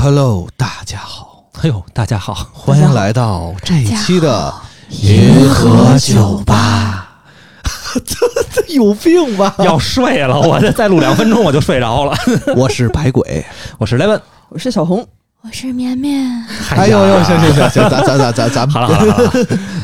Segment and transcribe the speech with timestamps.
[0.00, 4.50] ，Hello，大家好，哎呦，大家好，欢迎来到这一期的
[4.88, 7.06] 银河酒吧。
[8.06, 8.16] 这
[8.50, 9.54] 这有病吧？
[9.58, 12.16] 要睡了，我这再录两分钟我就睡着了。
[12.56, 13.44] 我是白鬼，
[13.76, 14.18] 我是雷文，
[14.48, 15.06] 我是小红，
[15.42, 16.26] 我是绵绵。
[16.70, 19.32] 哎呦呦，行行行行，咱咱咱咱咱好了好了好了，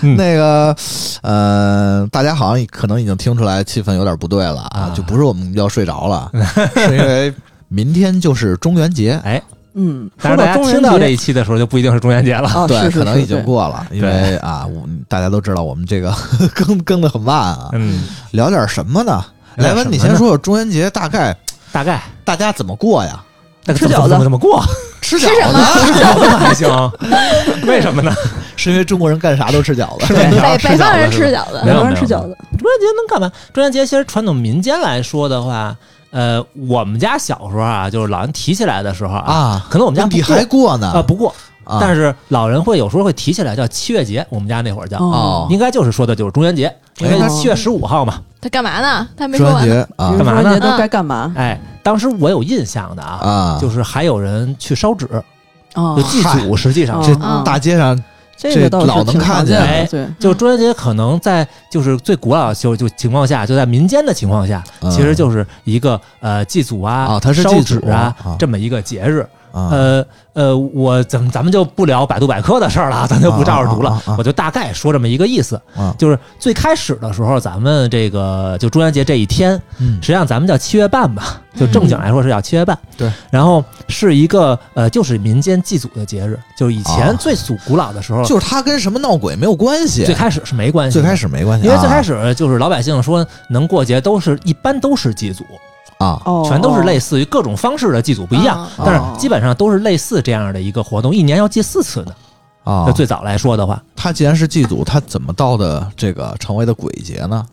[0.16, 0.74] 那个
[1.20, 6.30] 呃，大家好像可能已经听出来气氛有点不对了啊，就不是我们要睡着了，
[6.74, 7.34] 是因为
[7.68, 9.42] 明天就是中元节，哎，
[9.78, 16.12] 嗯，但是大家听到这一期的时候就不一定是中元节了，啊，对，可能已经过了，因为啊，我大家都知道我们这个
[16.54, 19.22] 更更的很慢啊，嗯，聊点什么呢？
[19.56, 21.36] 来文，你先说说中元节大概
[21.72, 23.22] 大概大家怎么过呀？
[23.74, 24.62] 吃饺子怎么怎么过？
[25.02, 26.92] 吃饺什么子，吃饺子还行，
[27.66, 28.12] 为什么呢？
[28.56, 33.30] 是因为中国人干啥都吃饺子，北北方人吃饺子没，有有人吃饺子，中元节能干嘛？
[33.52, 35.76] 中元节其实传统民间来说的话，
[36.16, 41.28] 呃，我们家小时候啊，就是老人提起来的时候啊，啊，可能我们家你不过还过呢啊不过，
[41.62, 48.18] 啊但是老人会有时候会提起来叫七月节，我们家那会儿叫，哦应该就是说的就是中元节，因为哎七月十五号嘛。
[48.40, 49.06] 他干嘛呢？
[49.14, 49.74] 他没中说完呢。
[49.74, 55.06] 元节啊干嘛呢中元节都该干嘛哎，当时我有印象的啊，啊，就是还有人去烧纸，
[55.74, 56.02] 哦就？
[56.04, 57.02] 祭祖，实际上。
[57.02, 57.14] 这
[57.44, 57.94] 大街上
[58.36, 68.36] 这个倒是老能挺常看见哎对，就中元节可能在就是最古老的就就情况下，就在民间的情况下，嗯其实就是一个呃祭祖啊啊它是烧祭祖纸啊啊。
[68.38, 69.26] 这么一个节日。
[69.56, 69.68] 啊。
[69.72, 75.58] 呃呃，我咱们咱们就不聊百度百科的事儿了， 咱就不照着读了我就大概说这么一个意思。
[75.74, 75.94] 啊。
[75.98, 79.94] 就是最开始的时候，咱们这个就中元节这一天，嗯。
[80.02, 82.78] 实际上咱们叫七月半吧，就正经来说是叫七月半。
[82.98, 87.16] 对，然后是一个呃，就是民间祭祖的节日，就是以前啊。
[87.18, 95.44] 最祖古老的时候，就是它跟什么闹鬼没有关系，最开始是没关系，最开始没关系，因为最开始始就是老百姓说能过节都是一般都是祭祖，
[95.98, 102.14] 啊哦，全都是类似于各种方式的祭祖不一样，啊但是基本上都是类似这样的一个活动，一年要祭四次的。
[102.64, 107.46] 啊就，最早来说的话，他既然是祭祖，他怎么到的这个成为的鬼节呢？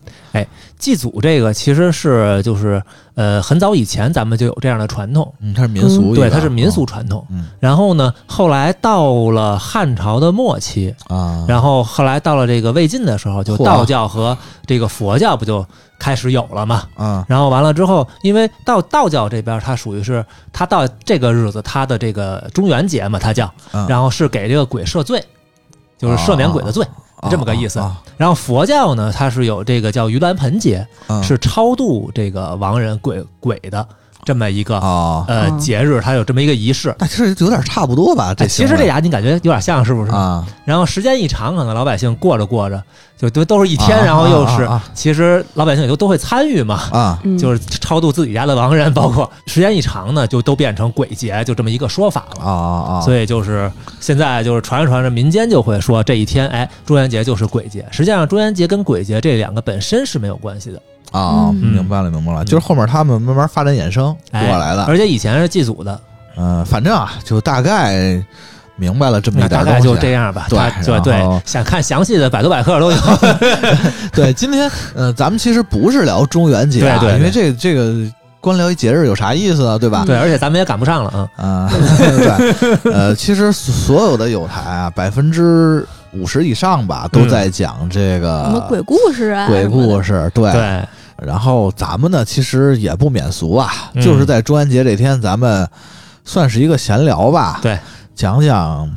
[0.78, 2.82] 祭祖这个其实是就是
[3.14, 7.26] 呃很早以前咱们就有这样的传统，嗯，它是民俗，对，它是民俗传统。
[7.30, 7.46] 嗯。
[7.60, 14.36] 然后呢，后来到了汉朝的末期，啊，然后后来到了这个魏晋的时候，就道教和
[14.66, 15.64] 这个佛教不就
[15.98, 16.82] 开始有了嘛？
[16.96, 17.24] 啊。
[17.28, 25.24] 然后完了之后，因为到道教这边，它属于是它到这个日子，它的这个中元节嘛，它叫，嗯然后是给这个鬼赦罪，
[25.96, 27.78] 就是赦免鬼的罪，啊这么个意思。
[27.80, 33.84] 啊然后佛教呢，它是有这个叫盂兰盆节，啊是超度这个亡人鬼鬼的
[34.22, 36.94] 这么一个、啊，呃嗯节日，它有这么一个仪式。
[36.96, 38.32] 但是有点差不多吧？
[38.32, 40.12] 这哎，其实这俩你感觉有点像，是不是？
[40.12, 42.80] 啊，然后时间一长，可能老百姓过着过着，
[43.16, 52.44] 就都都是一天，啊然后又是，啊啊其实老百姓也都都会参与嘛，啊嗯就是超度自己家的亡人，包括时间一长呢，就都变成鬼节，就这么一个说法了。
[52.44, 53.00] 啊啊！
[53.02, 53.70] 所以就是
[54.00, 57.86] 现在就是传着传着，民间就会说这一天，哎，中元节就是鬼节。
[57.90, 60.82] 实际上，中元节跟鬼节这两个本身是没有关系的，
[61.12, 64.84] 啊，嗯明白了，明白了，就是后面他们慢慢发展衍生过哎来的。
[64.84, 66.00] 而且以前是祭祖的，
[66.36, 68.20] 嗯，反正啊，就大概
[68.76, 69.64] 明白了这么一点东西。
[69.66, 70.46] 大概就这样吧。
[70.48, 72.98] 对他就对，想看详细的百度百科都有。
[74.12, 77.94] 对，今天呃，咱们其实不是聊中元节啊，对对对因为这这个
[78.40, 80.04] 光聊一节日有啥意思啊，对吧？
[80.06, 81.44] 对，而且咱们也赶不上了啊。
[81.44, 89.46] 啊， 对，呃，其实所有的有台啊，百分之五十以上吧，都在讲这个什么鬼故事啊？
[89.46, 90.14] 鬼故事。
[90.14, 90.52] 事，对。
[90.52, 90.84] 对，
[91.22, 95.66] 然后咱们呢，其实也不免俗啊，嗯就是在中元节这天，咱们
[96.24, 97.78] 算是一个闲聊吧，对，
[98.14, 98.90] 讲讲。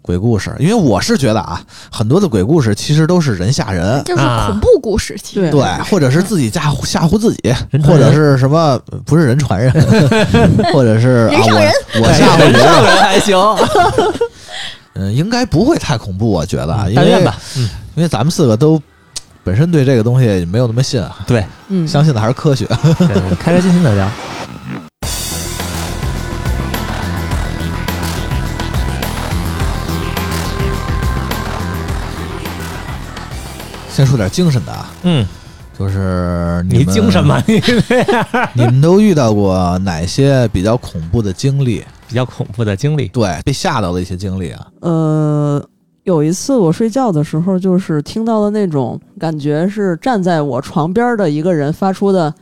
[0.00, 1.60] 鬼故事，因为我是觉得啊，
[1.92, 5.50] 很多的鬼故事其实都是人吓人，就是啊恐怖故事，其实。
[5.50, 5.60] 对。
[5.60, 7.54] 对，或者是自己吓唬吓唬自己，
[7.84, 9.70] 或者是什么不是人传人，
[10.72, 11.70] 或者是啊人上人。
[11.96, 12.54] 我我吓唬人。
[12.58, 13.36] 上人，还行，
[14.96, 17.36] 嗯，应该不会太恐怖，我觉得，啊，因为但愿吧。
[17.58, 18.80] 嗯，因为咱们四个都
[19.44, 21.18] 本身对这个东西没有那么信，啊。
[21.26, 22.64] 对，嗯，相信的还是科学。
[23.38, 24.08] 开开心心的聊。
[33.98, 35.26] 先说点精神的啊，嗯，
[35.76, 37.42] 就是你们精神吗？
[37.48, 37.60] 你
[38.54, 41.84] 你们都遇到过哪些比较恐怖的经历？
[42.06, 44.66] 比较恐怖的经历对，被吓到的一些经历啊。
[44.82, 45.60] 呃，
[46.04, 52.32] 有一次我睡觉的时候，就是听到了那种感觉是站在我床边的一个人发出的，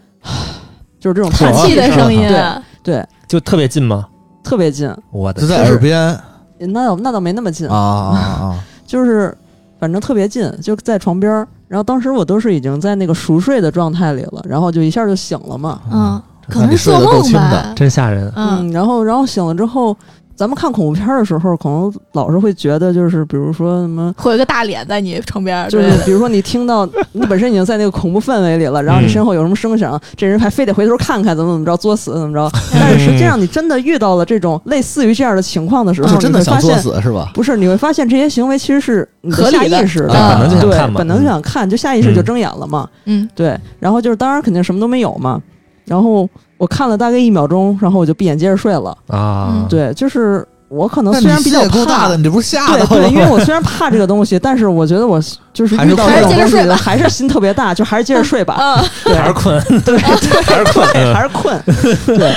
[1.00, 2.52] 就是这种叹气的声音，对
[2.82, 4.06] 对，就特别近吗？
[4.44, 4.94] 特别近。
[5.10, 6.20] 我的就在耳边
[6.58, 8.64] 那倒那倒没那么近，啊啊啊！
[8.86, 9.34] 就是
[9.78, 11.46] 反正特别近，就在床边儿。
[11.68, 15.80] 然后当时我都是已经在那个熟睡的状态里了，然后就一下就醒了嘛。
[15.90, 18.32] 嗯，可能是做睡得够轻梦吧的，，真吓人。
[18.36, 19.96] 嗯，然后然后醒了之后，
[20.36, 24.14] 咱们看恐怖片儿的时候，可能老是会觉得就是比如说什么。
[24.18, 32.50] 会有一个大脸在你床边儿，就是对比如说你听到 你本身已经在那个恐怖氛围里了，然后你身后有什么声响，这人还非得回头看看怎么怎么着，作死怎么着。
[32.70, 37.30] 但是实际上你真的遇到了这种类似于这样的情况的时候，是真的想作死是吧？
[37.32, 42.86] 不是，你会发现这些行为其实是你的合理的下意识的，对本能就想看嘛对本能就想看，就下意识就睁眼了嘛。
[43.06, 45.40] 嗯，对，然后就是当然肯定什么都没有嘛。
[45.86, 48.96] 然后我看了大概一秒钟，然后我就闭眼接着睡了。
[49.08, 49.48] 啊。
[49.52, 55.20] 嗯，对，就是我可能虽然比较你心也够大怕的，，你这不是吓到对对，因为我虽然怕这个东西， 但是我觉得我
[55.52, 56.76] 就是还是遇到这种东西接着睡吧。
[56.76, 58.56] 还是心特别大，就还是接着睡吧。
[58.58, 59.96] 嗯，对，还是困，对。
[59.98, 61.62] 对，还是困，对还是困。
[62.06, 62.34] 对，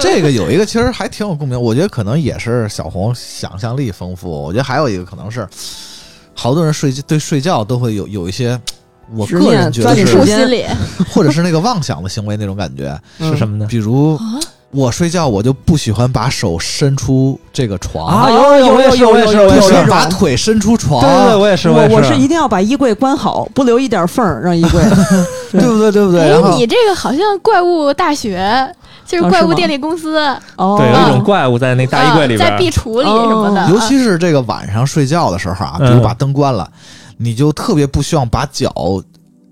[0.00, 4.30] 这个有一个其实还挺有共鸣，我觉得可能也是小红想象力丰富。
[4.30, 5.46] 我觉得还有一个可能是，
[6.34, 8.60] 好多人睡对睡觉都会有有一些，
[9.16, 10.64] 我执个人觉得是心里，
[11.12, 12.98] 或者是那个妄想的行为那种感觉。
[13.20, 13.66] 嗯是什么呢？
[13.68, 14.38] 比如啊
[14.70, 24.82] 我睡觉，我就不喜欢把手伸出这个床啊，有有有有我也是，有有我也是，我也是有把腿伸出床，对对对，我也是，我也是我是一定要把衣柜关好，不留一点缝儿，让衣柜。
[25.52, 25.90] 对不对？
[25.90, 26.30] 对不对？
[26.30, 28.70] 哎你这个好像怪物大学，
[29.06, 30.18] 就是怪物电力公司，
[30.56, 36.68] 哦，对，有一种嗯怪物在那大衣柜里在壁橱里什么的，尤其是这个晚上睡觉的时候啊，比嗯如把灯关了，
[37.18, 38.72] 你就特别不希望把脚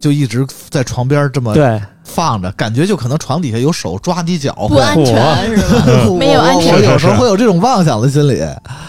[0.01, 4.69] 就一直在床边这么对，放着，感觉就可能床底下有手抓你脚会。
[4.69, 5.85] 不安全是吧？
[6.19, 8.39] 没有安全我有时候会有这种妄想的心理。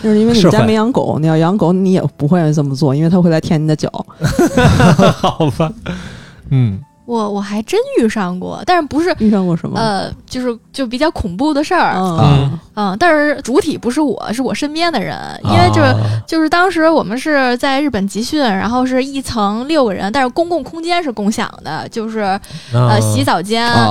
[0.04, 3.90] 就是因为你们家没养狗，你要养狗，你也不会这么做，因为它会来舔你的脚。
[5.18, 5.72] 好吧，
[6.52, 9.80] 嗯我我还真遇上过，但是不是遇上过什么？
[9.80, 15.88] 呃，就是就比较恐怖的事儿，嗯嗯，但是主体不是我，是我身边的人，因为就是。
[15.88, 15.96] 啊
[16.28, 22.40] 就是当时我们是在日本集训，然后是一层六个人，但是公共空间是共享的，就是啊
[22.74, 23.88] 呃洗澡间、啊啊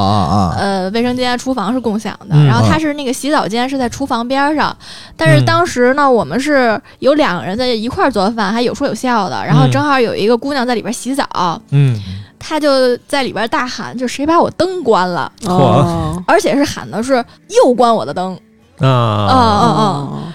[0.52, 0.56] 啊！
[0.58, 2.36] 呃卫生间、厨房是共享的。
[2.36, 4.76] 嗯然后他是那个洗澡间是在厨房边上，
[5.16, 9.42] 但是嗯当时呢，我们是有两个人在一块儿做饭，还有说有笑的。
[9.46, 11.26] 然后嗯正好有一个姑娘在里边洗澡，
[11.70, 11.98] 嗯，
[12.38, 18.38] 她就在里边大喊：“就谁把我灯关了？”哦而且是喊的是又关我的灯。
[18.78, 18.84] 啊
[19.30, 19.72] 嗯嗯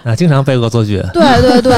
[0.05, 0.11] 嗯。
[0.11, 1.75] 啊，经常被恶作剧，对对对，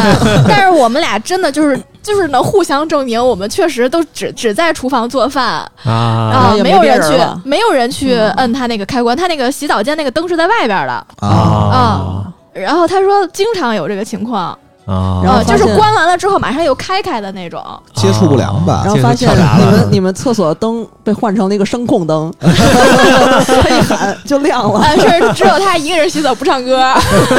[0.48, 10.94] 但是我们俩真的就是就是能互相证明，我们确实都只只在厨房做饭啊啊，也没没有人去没有人去嗯摁他那个开关，他那个洗澡间那个灯是在外边的。
[11.20, 17.64] 啊，啊然后他说经常有这个情况，啊，然后就是关完了之后马上又开开的那种。
[17.94, 18.94] 接触不良吧然？
[18.94, 24.80] 后发现你们你们厕所的灯被换成了一个声控灯， 他一喊就亮了。
[24.80, 26.94] 啊，是只有他一个人洗澡不唱歌，
[27.30, 27.38] 对，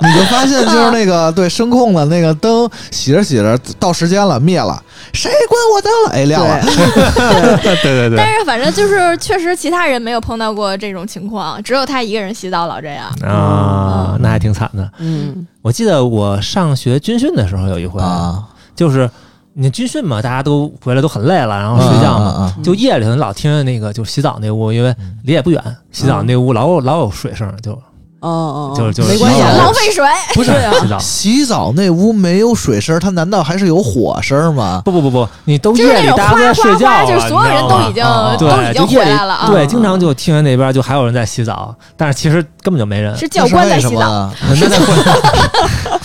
[0.08, 4.82] 你就发现就是那个对声控的那个灯，洗着洗着到时间了灭了，
[5.12, 6.10] 谁关我灯了？
[6.12, 6.60] 哎，亮了。
[7.62, 13.06] 对 对对但是反正就是确实其他人没有碰到过这种情况，只有他一个人洗澡老这样。
[13.22, 14.88] 啊，那还挺惨的。
[14.98, 19.10] 嗯，我记得我上学军训的时候有一回，啊，就是
[19.54, 27.80] 你军训嘛，大家都回来都很累了，然后睡觉嘛，嘛，就夜里头老听着那个就洗澡那屋，因为离也不远，洗澡那屋老有老有水声，就
[28.24, 30.50] 哦哦，哦就是就是没关系，浪费水，不是
[30.80, 30.98] 洗澡。
[30.98, 34.80] 洗澡那屋没有水声，它难道还是有火声吗？
[34.84, 38.02] 不不不不，你都就是夜里大家都在睡觉就是所有人都已经
[38.38, 39.48] 都已对，就经夜里回来了啊。
[39.50, 44.30] 对，经常就听见那边就还有人在洗澡，但是其实根本就没人，是教官在洗澡，澡。
[44.48, 44.78] 那那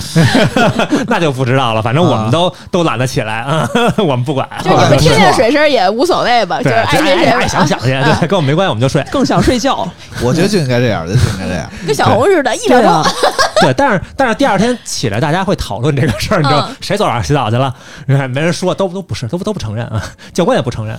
[1.08, 1.82] 那就不知道了。
[1.82, 9.06] 反正我们都都懒得起来啊， 我们不管，就是你们听见水声也无所谓吧，就对，是爱谁谁爱爱想想去，对，跟我们没关系，我们就睡。
[9.12, 9.88] 更想睡觉。
[10.22, 11.70] 我觉得就应该这样，就应该这样。
[11.86, 13.12] 跟小红似的，一秒钟
[13.62, 17.74] 对但是但是第二天起来，大家会讨论这个事儿，你知道嗯谁昨晚上洗澡去了？
[18.30, 20.02] 没人说，都都不是，都都不承认啊，
[20.34, 20.98] 教官也不承认，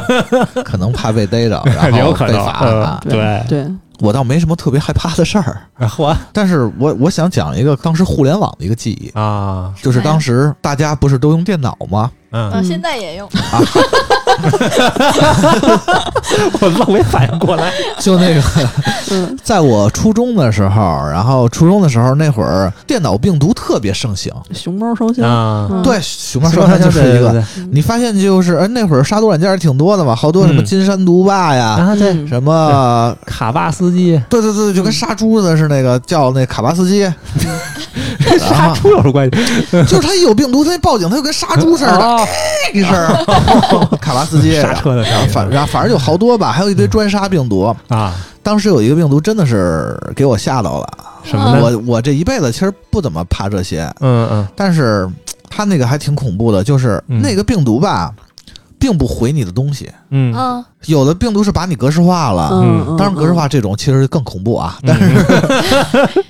[0.64, 3.00] 可能怕被逮着，然后有可能被罚。
[3.08, 3.66] 对，对，
[4.00, 12.10] 我倒没什么特别害怕的事儿，然后啊但是我我想讲一个当时互联网的一个记忆，啊，就是当时大家不是都用电脑吗？
[12.34, 12.50] 嗯。
[12.54, 13.62] 嗯，现在也用，啊，
[16.60, 17.72] 我愣没反应过来。
[18.00, 18.42] 就那个，
[19.12, 19.38] 嗯。
[19.42, 25.82] 在我初中的时候，然后初中的时候那会儿电脑病毒特别盛行，熊猫烧香，啊，嗯。
[25.82, 27.30] 对，熊猫烧香就是一个。
[27.30, 27.66] 对对对。
[27.70, 30.64] 你发现就是，哎，那会儿杀毒软件儿挺多的嘛，好多什么嗯。
[30.64, 37.04] 金山毒霸呀，啊，对，嗯什么，卡巴斯基，对对对，就跟杀猪的是那个叫那卡巴斯基，
[38.38, 39.30] 杀猪有什么关系？
[39.86, 42.26] 就是他一有病毒，他一报警，他就跟杀猪似的，哦
[42.74, 43.24] 一声儿，
[44.00, 47.74] 卡巴斯基，刹车的反然后反正有好多吧，还有一堆专杀病毒。
[47.88, 50.88] 啊，当时有一个病毒真的是给我吓到了，
[51.24, 51.58] 什么？
[51.60, 55.08] 我我这一辈子其实不怎么怕这些，嗯嗯但是
[55.48, 58.10] 他那个还挺恐怖的，就是嗯那个病毒吧，
[58.84, 60.34] 并不毁你的东西，嗯。
[60.36, 60.62] 嗯。
[60.84, 62.50] 有的病毒是把你格式化了。
[62.52, 64.92] 嗯嗯，当然，格式化这种其实更恐怖啊，嗯。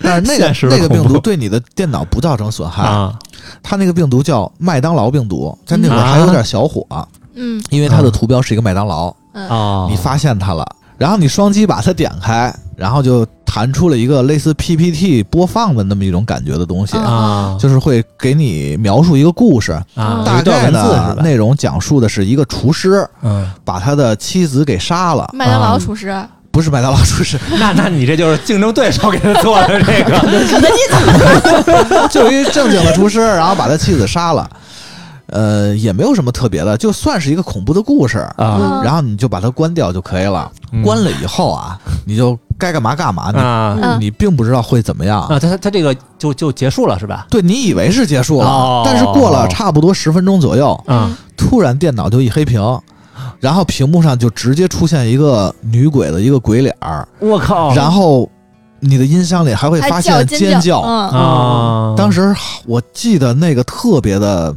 [0.01, 3.13] 但是 但是那个那个病毒对你的电脑不造成损害，啊。
[3.61, 6.07] 它那个病毒叫麦当劳病毒，在那会儿嗯。
[6.07, 6.87] 还有点小火，
[7.35, 7.61] 嗯。
[7.71, 9.49] 因为它的图标是一个麦当劳，嗯。
[9.49, 10.65] 哦，你发现它了，
[10.97, 17.57] 然后你双击把它点开，然后就弹出了一个类似 PPT 播放的那么一种感觉的东西，嗯啊。
[17.59, 20.71] 就是会给你描述一个故事，啊，大有一段概？
[20.73, 26.15] 的内容讲述的是一个厨师嗯，把他的妻子给杀了，麦当劳厨师，
[26.51, 34.49] 不是麦当劳厨师， 那那你这就是竞争对手给他做的这个， 就有一正经的厨师，然后把他妻子杀了。
[35.27, 38.83] 呃，也没有什么特别的，就算是一个恐怖的故事，啊，嗯。
[38.85, 40.51] 然后你就把它关掉就可以了。
[40.73, 40.83] 嗯。
[40.83, 43.79] 关了以后啊，你就该干嘛干嘛，你、啊。
[43.81, 44.01] 嗯。
[44.01, 45.23] 你并不知道会怎么样。
[45.23, 47.27] 啊，他他他这个就就结束了是吧？
[47.31, 48.83] 对你以为是结束了，哦。
[48.85, 52.63] 但是过了差不多十分钟左右，啊突然电脑就一黑屏，
[53.41, 57.75] 然后屏幕上就直接出现一个女鬼的一个鬼脸儿，我靠。
[57.75, 58.29] 然后
[58.81, 60.81] 你的音箱里还会发现尖叫。
[60.83, 61.09] 嗯。
[61.11, 62.35] 啊，当时
[62.67, 64.55] 我记得那个特别的，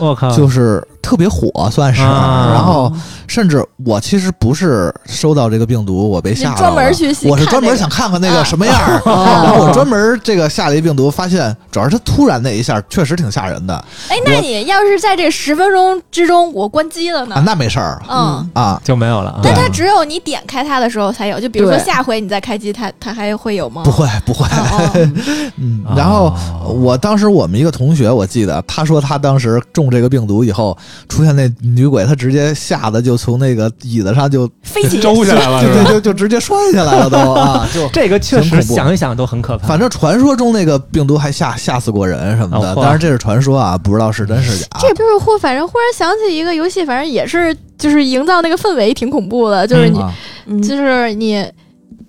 [0.00, 2.02] 我靠，就是特别火，算是。
[2.02, 2.50] 啊。
[2.52, 2.92] 然后
[3.26, 6.58] 甚至我其实不是收到这个病毒，我被你吓到了。
[6.58, 8.44] 专门去细我是专门想看看那个啊。
[8.44, 9.24] 什么样儿，哦。
[9.44, 13.74] 然后我专门这个下了一病毒，发现主要是它突然那一下确实挺吓人的。
[13.74, 17.42] 啊，哎，那你要是在这十分钟之中我关机了呢？
[17.44, 18.02] 那没事儿。
[18.08, 18.80] 嗯，啊。
[18.82, 19.30] 就没有了。
[19.30, 19.40] 啊。
[19.42, 23.82] 但它只有你点开它的时候才有，就比如说对下回你再开机，它它还会有吗？
[23.84, 25.10] 不会不会，哦哦。
[25.56, 26.34] 嗯哦，然后
[26.66, 30.76] 我当时我们一个同学，我记得他说他当时中这个病毒以后，
[31.08, 35.92] 出现那女鬼，她直接吓得就从那个椅子上就飞起 周下来了就？
[35.92, 39.68] 就就直接摔下来了都啊，就这个确实想一想都很可怕。
[39.68, 44.66] 反正传说中那个病毒还吓吓死过人什么的，当然这是传说啊，不知道是真是假。
[44.80, 51.44] 这就是忽反正忽然想起一个游戏，反正也是就是营造那个氛围挺恐怖的，就是你、就是你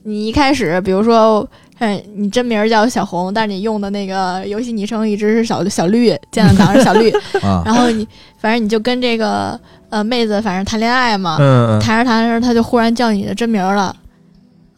[0.04, 1.48] 你一开始比如说。
[1.84, 7.10] 嗯，你真名叫小红，但是你用的那个游戏昵称一直是小小绿，建档档是小绿，
[7.42, 7.64] 啊。
[7.66, 8.08] 然后你
[8.40, 9.60] 反正你就跟这个
[9.90, 11.38] 呃妹子反正谈恋爱嘛，
[11.82, 13.96] 谈着谈着她就忽然叫你的真名了，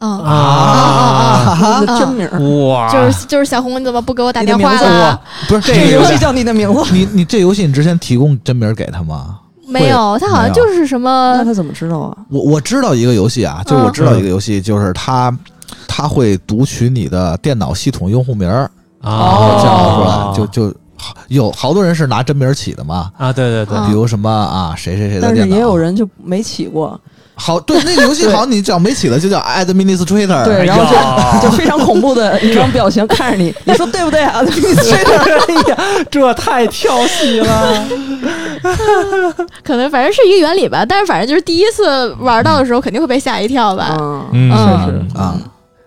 [0.00, 0.18] 嗯。
[0.20, 0.30] 啊。
[1.60, 5.20] 啊你的真名，哇，就是就是小红，你怎么不给我打电话了？
[5.46, 9.40] 不是这这个游戏，叫你的名字，你你这游戏你之前提供真名给他吗？
[9.66, 12.16] 没有，他好像就是什么那他怎么知道啊？
[12.30, 15.30] 我我知道一个游戏啊，就是我知道一个游戏，就是它
[15.86, 18.70] 它会读取你的电脑系统用户名儿，
[19.02, 20.74] 然后叫出来，就就
[21.28, 23.10] 有好多人是拿真名儿起的嘛。
[23.18, 23.76] 啊，对对对。
[23.76, 26.98] 啊比如什么啊，谁谁谁的电脑，但是也有人就没起过，
[27.34, 31.38] 好，对那个游戏好像你只要没起的就叫 Administrator，对，哎然后呀。
[31.42, 34.40] 就 就非常恐怖的一张表情看着你， 你说对不对啊？
[34.40, 35.76] 哎呀，
[36.10, 37.84] 这太跳戏了。
[39.62, 43.94] 可能反正是一个原理吧，但是反正就是第一次玩到的时候肯定会被吓一跳吧。
[43.98, 44.56] 嗯，嗯嗯。
[44.86, 45.36] 是是啊，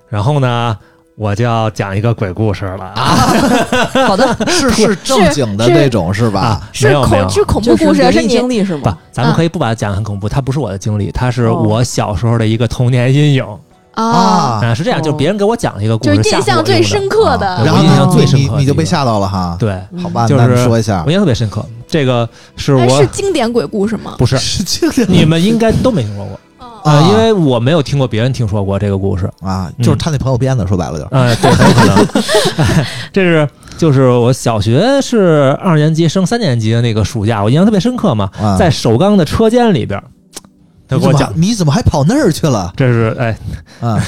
[0.09, 0.77] 然后呢，
[1.15, 2.85] 我就要讲一个鬼故事了。
[2.85, 3.27] 啊，
[4.07, 6.41] 好的，是 是正经的那种是吧？
[6.41, 7.23] 啊是没有没有。
[7.23, 11.55] 恐是恐怖就是故事，是经历是吗？，不咱们可以不把它讲得很恐怖，它不是我的经历，它是哦。
[11.55, 13.45] 我小时候的一个童年阴影。
[13.93, 15.01] 啊，啊，啊，是这样，哦。
[15.01, 21.01] 就是别人给我讲了一个故事，就是印象最深刻啊的对然后我印象最深刻的你你就被吓到了哈。，对，好吧，就是说一下。
[21.03, 21.65] 我印象特别深刻。
[21.87, 24.13] 这个是哎，我是经典鬼故事吗？
[24.19, 24.37] 不是。
[24.37, 25.07] 是经典。
[25.11, 26.39] 你们应该都没听说过
[26.83, 29.29] 啊啊，因为我没有听过别人听说过这个故事。
[29.41, 31.95] 啊，就是他那朋友编的，说白了就是嗯，对，很有可能。
[32.57, 40.01] 哎 这是就是我小学是二年级升三年级的那个暑假，我印象特别深刻嘛，啊在首钢的车间里边，
[40.87, 42.71] 他给我讲，你怎么还跑那儿去了？
[42.75, 43.37] 这是哎
[43.81, 44.01] 啊。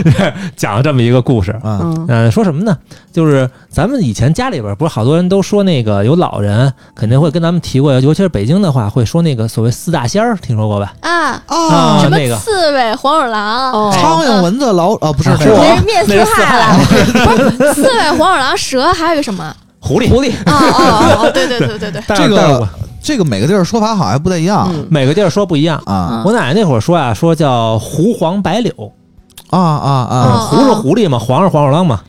[0.56, 1.52] 讲了这么一个故事。
[1.62, 1.78] 啊。
[1.82, 2.06] 嗯。
[2.08, 2.76] 嗯、说什么呢？
[3.12, 10.92] 就是咱们以前家里边不是好多人都说那个有老人肯定会跟咱们提过，尤其是北京的话会说那个所谓四大仙儿，听说过吧？
[11.00, 12.36] 啊，啊什么那个。
[12.38, 15.48] 刺猬、黄鼠狼，哦，苍蝇、蚊子、老哦，不是是
[15.86, 16.76] 灭四害了，
[17.24, 19.54] 不是刺猬、黄鼠狼、蛇，还有一个什么？
[19.80, 22.66] 狐狸，狐狸， 哦哦哦，对对对对对，但这个
[23.04, 24.66] 这个每个地儿说法好像还不太一样。
[24.72, 24.88] 嗯。
[24.90, 25.80] 每个地儿说不一样。
[25.84, 26.22] 啊。
[26.24, 28.72] 我奶奶那会儿说啊，说叫狐黄白柳，
[29.60, 30.38] 啊啊嗯啊！
[30.38, 32.00] 狐是狐狸嘛，黄是黄鼠狼嘛，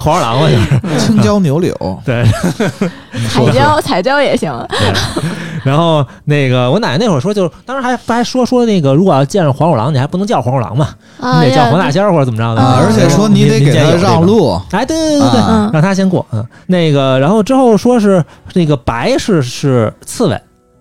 [0.00, 1.06] 黄鼠狼嘛就是。
[1.06, 2.24] 青椒牛柳，对，
[3.28, 4.52] 彩椒彩椒也行。
[5.62, 10.88] 然后那个我奶奶那会儿说，就是当时还还说说那个，如果要见着黄鼠狼，你还不能叫黄鼠狼嘛，
[11.20, 12.60] 啊，你得叫黄大仙儿或者怎么着的。
[12.62, 14.22] 啊而且说你得给他让。
[14.22, 16.24] 路哎，对对对对，啊让他先过。
[16.32, 20.34] 嗯，那个，然后之后说是那个白是是刺猬，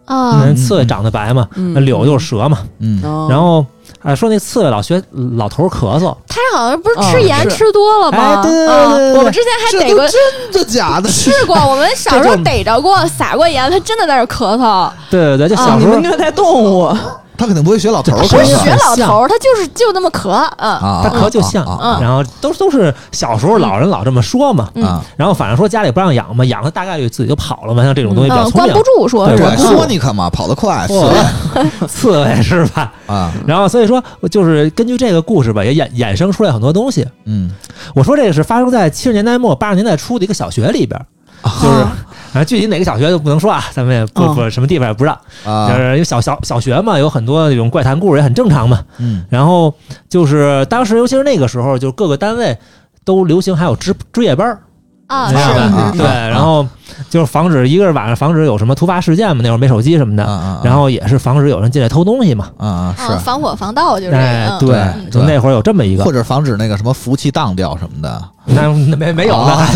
[0.05, 2.59] 啊嗯，刺猬长得白嘛，嗯那柳就是蛇嘛。
[2.79, 3.65] 嗯，哦然后
[4.01, 5.01] 啊，说那刺猬老学
[5.37, 8.39] 老头儿咳嗽，他好像不是哦吃盐吃多了吗？
[8.39, 10.07] 哎对我们之前还逮过。
[10.07, 10.21] 真
[10.53, 11.07] 的假的？
[11.11, 14.89] 试过，我们小时候逮着过，撒过盐，他真的在那儿咳嗽。
[15.09, 16.87] 对对对，就啊小时候你们虐待动物，
[17.39, 20.71] 他肯定不会学老头儿是不是学老头儿，他就是就那么咳，嗯。
[20.71, 21.65] 啊，他咳就像
[22.01, 25.03] 然后都都是小时候老人老这么说嘛，嗯啊！
[25.15, 28.73] 然后反正说家里不让养嘛，养了大概率自己就跑了嘛，像这种东西比较嗯，聪明。
[28.73, 31.09] 关不，住，说是对说你可嘛，跑得快，嚯
[31.87, 32.91] 刺猬是吧？
[33.07, 37.07] 啊，然后所以说，就是根据这个故事吧，也衍衍生出来很多东西。
[37.25, 37.49] 嗯，
[37.95, 40.99] 我说这个是发生在七十年代末八十年代初的一个小学里边，
[41.61, 41.85] 就是
[42.31, 48.83] 反正具体哪个小学就不能说啊，咱们也不哦不什么地方也不让，就啊，是因为小小小学嘛，有很多那种怪谈故事也很正常嘛。
[48.97, 49.25] 嗯。
[49.29, 49.73] 然后
[50.07, 52.57] 就是当时，尤其是那个时候，就各个单位
[53.03, 54.59] 都流行还有值值夜班儿，
[55.09, 56.65] 啊，你知道吧啊对，然后
[57.09, 60.23] 就是防止一个是晚上防止有什么突发事件嘛，那会儿没手机什么的，
[60.63, 62.49] 然后也是防止有人进来偷东西嘛。
[62.57, 69.69] 啊是，防火防盗就是哎对嗯，就那会儿有这么一个或，者防止那个什么服务器当掉什么的， 那那没没有呢啊，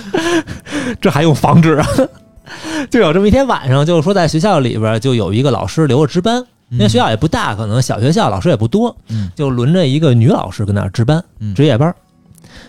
[1.00, 1.86] 这还用防止啊？
[2.90, 9.30] 就有这么一天晚上，就是说在学校里边就有一个老师留着值班，因为学校也不大，可能小学校老师也不多，嗯。
[9.34, 11.54] 就轮着一个女老师跟那儿值班嗯。
[11.54, 11.94] 值夜班。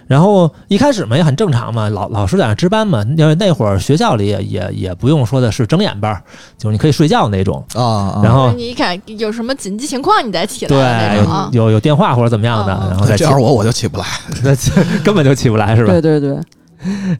[0.08, 6.22] 然后一开始嘛也很正常嘛，老老师在那值班嘛，因为那会儿学校里也也也不用说的是睁眼班，
[6.58, 7.66] 就是你可以睡觉那种。
[7.76, 11.24] 啊啊，然后你一看有什么紧急情况，你再起来对。
[11.54, 14.06] 有有有电话或者怎么样的，嗯然后再起这要是我我就起不来，
[14.44, 14.56] 那
[15.04, 15.92] 根本就起不来是吧？
[15.94, 16.38] 对对对，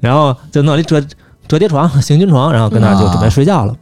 [0.02, 1.02] 然后就弄一折
[1.48, 3.74] 折叠床、行军床，然后跟那儿就准备睡觉了。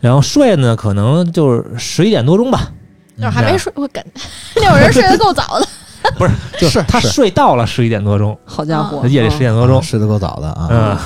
[0.00, 2.70] 然后睡呢，可能就是十一点多钟吧，
[3.16, 4.04] 那会儿还没睡，我感
[4.56, 5.68] 那会儿人睡得够早的。
[6.18, 10.98] 不是，就是他睡到了十一点多钟，好家伙，夜里十嗯点多钟，睡得够早的啊，嗯，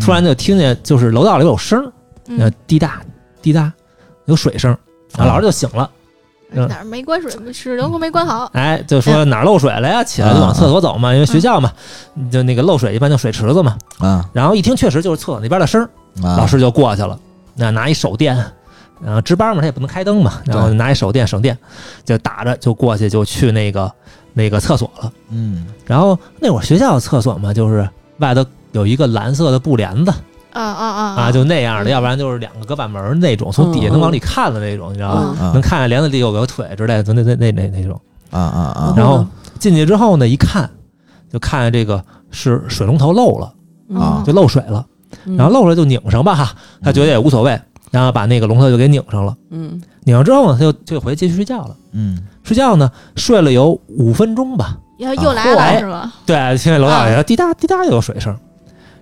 [0.00, 1.84] 突然就听见就是楼道里有声儿，
[2.38, 3.00] 呃嗯，滴答
[3.40, 3.72] 滴答，
[4.26, 4.76] 有水声，
[5.16, 5.90] 然后老师就醒了，
[6.52, 6.68] 嗯。
[6.68, 8.50] 哪儿没关水，水龙头没关好。
[8.52, 11.72] 哎，就说哪儿漏水了呀，起来就往厕所走嘛，因为学校嘛，
[12.30, 13.76] 就那个漏水一般就水池子嘛。
[13.98, 15.86] 啊，然后一听确实就是厕所那边的声
[16.22, 17.18] 老师就过去了，
[17.54, 18.36] 那拿一手电，
[19.04, 20.74] 然后值班嘛，他也不能开灯嘛，然后对。
[20.76, 21.56] 拿一手电省电，
[22.04, 23.90] 就打着就过去就去那个
[24.32, 25.12] 那个厕所了。
[25.30, 25.66] 嗯。
[25.86, 27.88] 然后那会儿学校的厕所嘛，就是
[28.18, 30.10] 外头有一个蓝色的布帘子
[30.52, 35.50] 啊啊啊啊，就那样的，嗯要不然就是两个隔板门那种，从底下能往里看的那种，你知道吧？
[35.52, 38.00] 能看见帘子里有个腿之类的，那那那那那种。
[38.30, 39.26] 啊啊啊，然后
[39.58, 40.70] 进去之后呢，一看
[41.30, 43.52] 就看见这个是水龙头漏了，
[43.98, 44.22] 啊。
[44.24, 44.86] 就漏水了，
[45.26, 45.36] 嗯。
[45.36, 47.60] 然后漏了就拧上吧哈，他觉得也无所谓，
[47.92, 49.36] 然后把那个龙头就给拧上了。
[49.50, 51.76] 嗯拧上之后呢，他就就回去继续睡觉了。
[51.92, 54.76] 嗯睡觉呢，睡了有五分钟吧。
[54.98, 56.12] 又又来哎了是吧？
[56.26, 58.36] 对，听见楼道里滴答滴答有水声，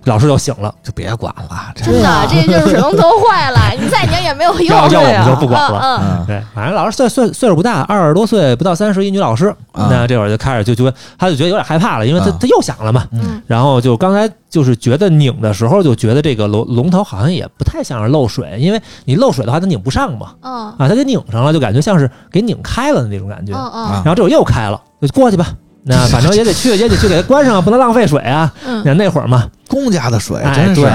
[0.05, 0.73] 老师就醒了。
[0.83, 4.67] 就别管了，这真的，这就是水龙头坏了，你再拧也没有用。
[4.67, 5.79] 要要我们就不管了。
[5.81, 9.47] 嗯嗯对，反正老师岁岁岁数不大，二十多岁，不到三十，一女老师。
[9.73, 13.05] 啊那这会儿就开始就觉得，他就觉得有点害怕了，因为他啊他又响了嘛。
[13.11, 20.31] 嗯然后就刚才就是觉得拧的时候，就觉得这个龙龙头好像也不太像是漏水，因为你漏水的话它拧不上嘛。
[20.41, 23.53] 嗯啊，它给拧上了，就感觉像是给拧开了的那种感觉。
[23.53, 25.47] 然后这会儿又开了，就过去吧。
[25.83, 28.51] 那反正也得去，也得去给它关上啊，不能浪费水啊。
[28.65, 30.89] 嗯，那那会儿嘛，公家的水哎真是对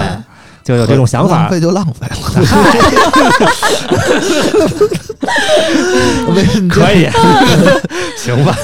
[0.64, 1.51] 就有这种想法浪。
[1.51, 2.16] 费就浪费了，
[6.68, 7.09] 可以，
[8.18, 8.57] 行吧？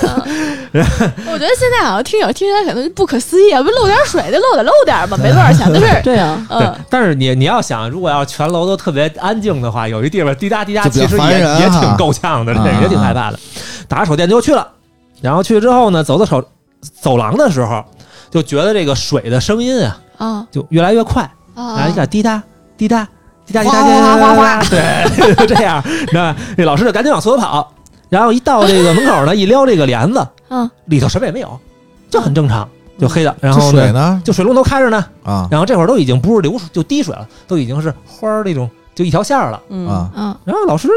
[0.74, 6.00] 我觉得现在好像听友听起来可能不可思议啊，不漏点水就漏点漏点吧，没多少钱的事儿。
[6.02, 13.38] 对呀，嗯，，但是你你要想，如果要全楼都特别安静的话，有一地方滴答滴答，其实也也挺够呛的，也挺害怕的。
[13.86, 14.66] 打着手电就去了，
[15.22, 16.44] 然后去之后呢，走到走
[17.00, 17.82] 走廊的时候，
[18.30, 21.22] 就觉得这个水的声音啊，啊就越来越快，
[21.54, 22.42] 啊然后一下滴答
[22.76, 23.08] 滴答
[23.46, 25.82] 滴答滴答哗滴答 对，就这样。
[26.12, 27.72] 那这老师就赶紧往厕所跑，
[28.08, 30.68] 然后一到这个门口呢，一撩这个帘子，嗯。
[30.86, 31.58] 里头什么也没有，
[32.10, 33.34] 这很正常，就黑的。
[33.40, 34.20] 然后，水呢？
[34.24, 35.48] 就水龙头开着呢，啊。
[35.50, 39.60] 然后这会儿都已经不是流水，就滴水了，都已经是花儿那种，就一条线儿了。
[39.68, 40.10] 嗯啊。
[40.16, 40.36] 嗯。
[40.44, 40.88] 然后老师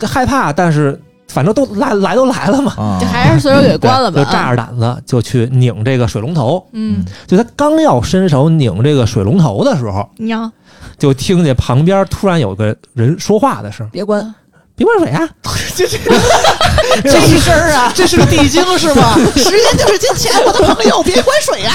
[0.00, 1.00] 害怕，但是
[1.32, 2.98] 反正都来来都来了嘛，啊。
[3.00, 4.22] 就还是随手给关了吧。
[4.22, 6.64] 就炸着胆子就去拧这个水龙头。
[6.72, 10.50] 嗯，就他刚要伸手拧这个水龙头的时候，你要
[10.98, 13.90] 就听见旁边突然有个人说话的声儿。
[13.90, 14.34] 别关
[14.82, 15.28] ，：“别关水啊
[15.76, 15.86] 这
[17.08, 19.14] 这一声儿啊，这是个地精是吗？
[19.36, 21.74] 时间就是金钱，我的朋友，别关水啊！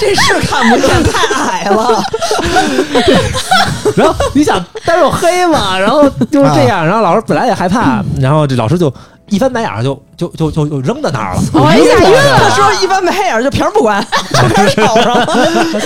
[0.00, 2.02] 这是看不见，太矮了。！”
[3.94, 8.92] 然后你想单手黑嘛，然后就是这样，然后老师本来也害怕，然后这老师就
[9.28, 12.50] 一翻白眼儿就就就就就扔在那儿了，我一下晕他了。
[12.54, 15.26] 说一般没黑眼就瓶儿不关，就开始吵上了。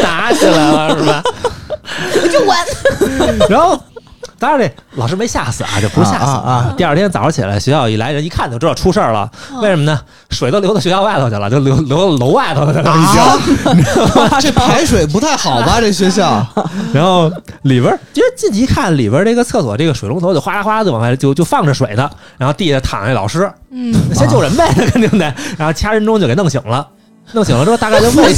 [0.02, 1.22] 打起来了是吧？
[2.32, 2.58] 就关，
[3.50, 3.78] 然后。
[4.42, 9.30] 当然，这老师没吓死啊，这不是吓死啊啊啊第二天早上起来，学校一来人一看就知道出事儿了。
[9.60, 10.00] 为什么呢？
[10.30, 13.84] 水都流到学校外头去了，就流流到楼外头去了已经。
[14.42, 15.80] 这排水不太好吧？
[15.80, 16.44] 这学校
[16.92, 17.30] 然后
[17.62, 26.84] 里边儿，就进去一看，里边儿这个厕所这个水龙头就哗啦哗啦的往外就就放着水呢，然后地下躺着老师，嗯，先救人呗， 肯定得，然后掐人中就给弄醒了，
[27.30, 28.34] 弄醒了之后大概就问，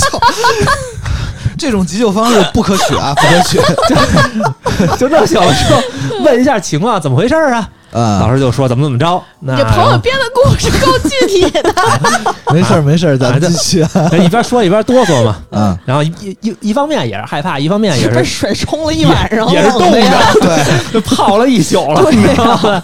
[1.65, 3.61] 这种急救方式 不可取啊， 不可取。
[4.99, 5.81] 就弄醒了之后
[6.25, 7.69] 问一下情况怎么回事儿啊？
[7.93, 11.73] 啊，老师就说怎么怎么着，那你这朋友编的故事够具体的。
[12.53, 14.11] 没事儿没事儿，咱继续啊。
[14.19, 20.01] 一边说一边哆嗦嘛，嗯，然后一一一一方面也是害怕，一方面也被是水冲了一晚上，也是冻着，
[20.41, 22.83] 对，就泡了一宿了，你知道吧？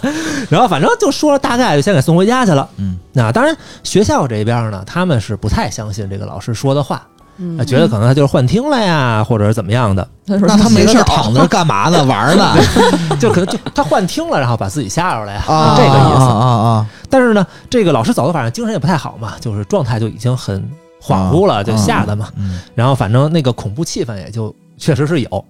[0.49, 2.65] 然后反正就说了大概，就先给送回家去了。
[2.77, 7.01] 嗯，那当然学校这边呢，他们是不太相信这个老师说的话，
[7.41, 12.03] 嗯觉得可能他就是幻听了呀，或者是怎么样的，他说那他没事躺着干嘛呢？
[12.05, 12.53] 玩呢？
[13.19, 16.23] 就可能就他幻听了，然后把自己吓着了呀，啊，这个意思。
[16.23, 20.61] 啊啊但是呢，这个老师走的反正精神也不太好嘛，就是状态就已经很
[21.03, 22.27] 恍惚了，就吓得嘛。
[22.37, 25.45] 嗯然后反正那个恐怖气氛也就确实是有。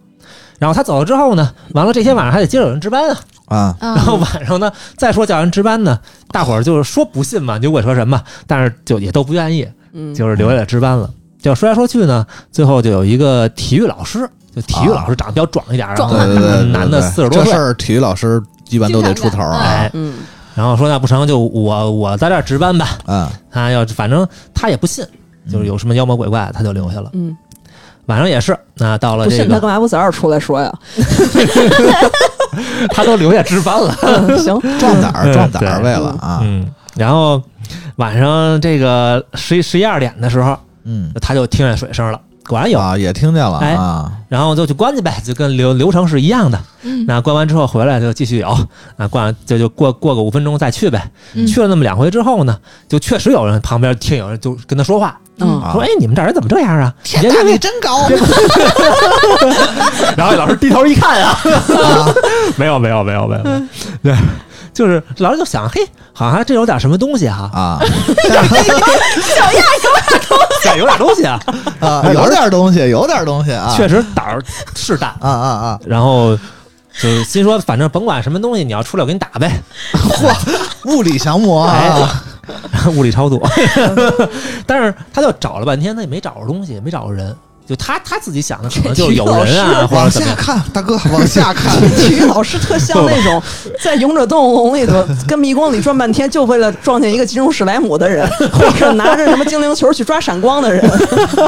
[0.60, 3.18] 然后他走了之后呢，完了这天晚上还得接着有人值班啊。
[3.48, 6.00] 啊然然后晚上呢，再说叫人值班呢，
[6.32, 11.10] 大伙儿就是说不信嘛，牛鬼蛇神嘛，但是就也都不愿意，嗯就是留下来值班了。
[11.42, 19.60] 就说来说去呢，最后就有一个体育老师，就体育老师长得比较壮一点儿，壮然后男的对四十多岁，这事儿体育老师一般都得出头啊。
[19.64, 20.16] 哎，嗯，
[20.56, 25.06] 然后说那不成就我我在这儿值班吧，嗯，他要反正他也不信，
[25.52, 27.10] 就是有什么妖魔鬼怪他就留下了。
[27.14, 27.36] 嗯，
[28.06, 30.72] 晚上也是，那到了这不信他干个嘛不早点出来说呀？
[32.94, 37.42] 他都留下值班了，嗯行， 壮胆儿，嗯壮胆儿，为了啊，嗯，然后
[37.96, 41.12] 晚上这个十一十一二点的时候，嗯。
[41.22, 46.60] 他就听见水声了，果然有，啊，也听见了哎啊，然后就去关去呗，就跟流流程是一样的。
[46.84, 47.06] 嗯。
[47.08, 48.50] 那关完之后回来就继续有，
[48.98, 51.12] 啊，关完就就过过个五分钟再去呗。
[51.34, 51.46] 嗯。
[51.48, 55.62] 去了那么两回之后呢，就确实有人旁边听有人就跟他说话，嗯。
[55.62, 58.08] 啊说：“哎，你们这人怎么这样啊？”天哪，你真高！
[60.18, 61.40] 然后老师低头一看啊，
[62.58, 63.44] 没有没有没有没有，
[64.04, 64.16] 对，
[64.74, 65.82] 就是老师就想，嘿，
[66.14, 67.80] 好像这有点什么东西哈，啊。
[68.08, 69.64] 对，有点
[70.28, 70.38] 东
[71.16, 71.40] 西啊，
[71.80, 74.44] 啊， 有点东西，有点东西啊，确实胆儿
[74.76, 75.80] 是大，啊啊啊！
[75.86, 76.36] 然后
[77.00, 79.62] 就是心说，反正甭管什么东西，你要出来我给你打呗，
[79.94, 80.34] 嚯，
[80.86, 81.70] 物理降魔！
[82.96, 83.42] 物理超度。
[84.66, 87.36] 但是他就找了半天，他也没找着东西，也没找着人。
[87.72, 90.12] 就他他自己想的，可能就是有人啊，或者往。
[90.12, 91.80] 下看，大哥，往下看。
[91.96, 93.42] 体育老师特像那种
[93.82, 100.84] 在勇者斗恶龙里头跟迷宫里转半天，就为了撞见一个金融史莱姆的人，或者拿着什么精灵球去抓闪光的人。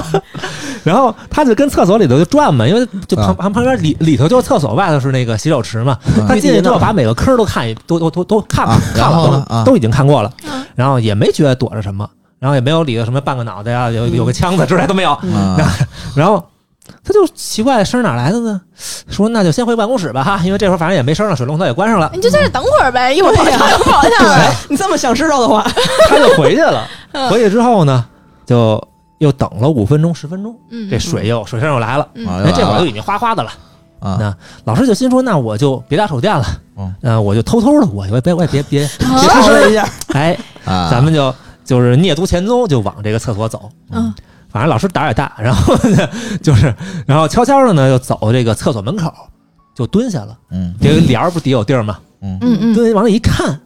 [0.85, 5.97] 然后他就跟厕所里头就转嘛，因为就旁啊旁旁边里里头就是厕所，外头是那个洗手池嘛。
[6.25, 12.09] 他进去之后把每个坑都看一都都都都看啊看了都都已经看过了嗯，然后也没觉得躲着什么，
[12.43, 15.11] 然后也没有里头什么半个脑袋啊，有有个枪子之类都没有。
[15.31, 15.57] 啊
[16.13, 16.45] 然后
[17.01, 18.59] 他就奇怪声哪来的呢？
[19.07, 24.51] 说那就先回办公室吧哈，因为这会儿反正也没声了，水龙头也关上了，你就在这等会儿呗，一会儿跑对呀掉，一会儿跑掉。
[24.67, 25.65] 你这么想知道的话，
[26.09, 26.85] 他就回去了。
[27.13, 27.29] 嗯。
[27.29, 28.03] 回去之后呢，
[28.45, 28.85] 就
[29.19, 30.89] 又等了五分钟十分钟，嗯。
[30.89, 32.05] 这水又水声又来了。
[32.15, 32.27] 嗯。
[32.27, 33.51] 啊哎，这会儿就已经哗哗的了。
[34.01, 34.17] 啊。
[34.19, 36.45] 那老师就心说，那我就别打手电了，
[36.77, 40.89] 嗯呃，我就偷偷的，我也别我也别别别啊出声，了一下，哎，啊！
[40.91, 43.69] 咱们就就是蹑足潜踪，就往这个厕所走。
[43.91, 44.13] 嗯
[44.49, 46.07] 反正老师胆儿也大，然后呢，
[46.43, 46.71] 就是
[47.07, 49.11] 然后悄悄的呢，就走这个厕所门口，
[49.75, 50.37] 就蹲下了。
[50.51, 51.97] 嗯这个帘儿不底有地儿吗？
[52.21, 53.59] 嗯嗯嗯蹲往里一看，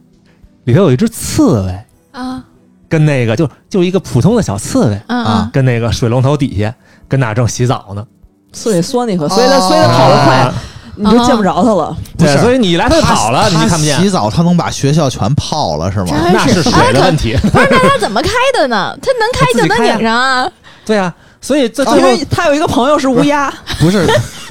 [0.64, 2.42] 里头有一只刺猬，啊
[2.88, 6.74] 跟那个就就一个普通的小刺猬，嗯啊嗯，跟那个水龙头底下
[7.06, 8.06] 跟那正洗澡呢。
[8.54, 10.54] 所以索尼克，所以它所以它跑得快啊，
[10.98, 11.96] 你就见不着他了。
[12.18, 14.10] 对，所以你一来他就跑了，你他看不见洗。
[14.10, 16.06] 澡，他能把学校全泡了是吗？
[16.32, 18.96] 那是水的问题，不是，那他怎么开的呢？
[19.00, 20.50] 他能开就能拧上啊。
[20.84, 24.06] 对啊，所以这因为他有一个朋友是乌鸦不是，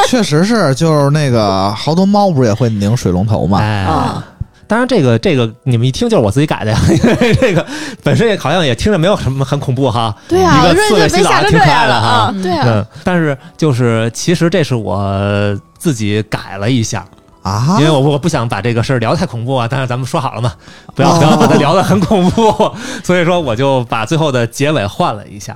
[0.07, 3.60] 确实是，就是那个好多猫不是也会拧水龙头嘛？
[3.60, 4.23] 哎，啊，
[4.67, 7.65] 当然这个这个你们一听就是我自己改的呀，因 为这个
[8.03, 10.15] 本身也好像也听着没有什么很恐怖哈。
[10.27, 12.34] 对啊，一个四个洗澡挺可爱的哈？
[12.43, 17.06] 对啊，嗯，但是就是其实这是我自己改了一下，
[17.43, 19.67] 啊因为我我不想把这个事儿聊太恐怖啊。
[19.69, 20.53] 但是咱们说好了嘛，
[20.95, 22.71] 不要哦不要把它聊得很恐怖，
[23.03, 25.56] 所以说我就把最后的结尾换了一下。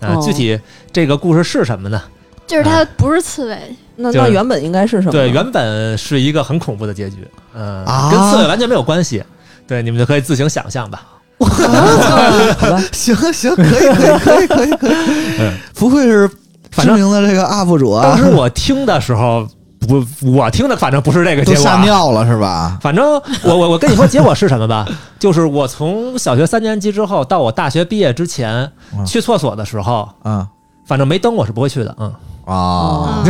[0.00, 0.58] 啊，哦具体
[0.92, 2.00] 这个故事是什么呢？
[2.46, 3.56] 就是它不是刺猬，
[3.98, 5.12] 就是那那原本应该是什么？
[5.12, 8.10] 对，原本是一个很恐怖的结局，嗯、啊。
[8.10, 9.22] 跟刺猬完全没有关系。
[9.66, 11.02] 对，你们就可以自行想象吧。
[11.42, 16.34] 好吧，行行，可以可以可以可以可以，不愧是知
[16.70, 18.02] 反正名的这个 UP 主啊？
[18.02, 19.44] 当时，我听的时候，
[19.80, 21.76] 不，我听的反正不是这个结果啊。
[21.78, 22.78] 吓尿了是吧？
[22.80, 23.04] 反正
[23.42, 24.86] 我我我跟你说结果是什么吧，
[25.18, 29.04] 就是我从小学三年级之后到我大学毕业之前嗯。
[29.04, 30.46] 去厕所的时候，嗯
[30.86, 32.12] 反正没灯我是不会去的，嗯，
[32.44, 33.24] 啊，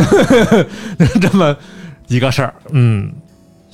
[1.21, 1.55] 这么
[2.07, 3.11] 一个事儿，嗯。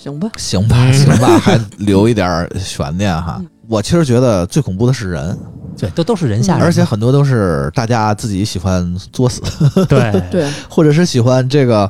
[0.02, 3.42] 行吧，行吧行吧，还留一点悬念哈。
[3.68, 5.38] 我其实觉得最恐怖的是人，
[5.78, 9.42] 对，都都是人吓人，而且很多都是大家自己喜欢作死，
[9.90, 11.90] 对， 对，或者是喜欢这个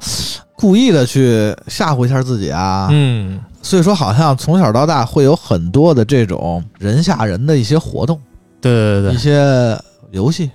[0.55, 2.87] 故意的去吓唬一下自己啊。
[2.89, 8.19] 嗯，所以说，好像从小到大会有很多的这种人吓人的一些活动，
[8.59, 9.13] 对对对。
[9.13, 10.49] 一些游戏。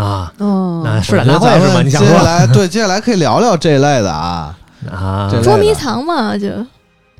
[0.00, 1.74] 对啊，哦，那是展我觉得咱大会是吗？
[1.74, 4.56] 们接下你想说来对，接下来可以聊聊这一类的啊，
[4.90, 5.40] 啊这？
[5.42, 6.48] 捉迷藏嘛，就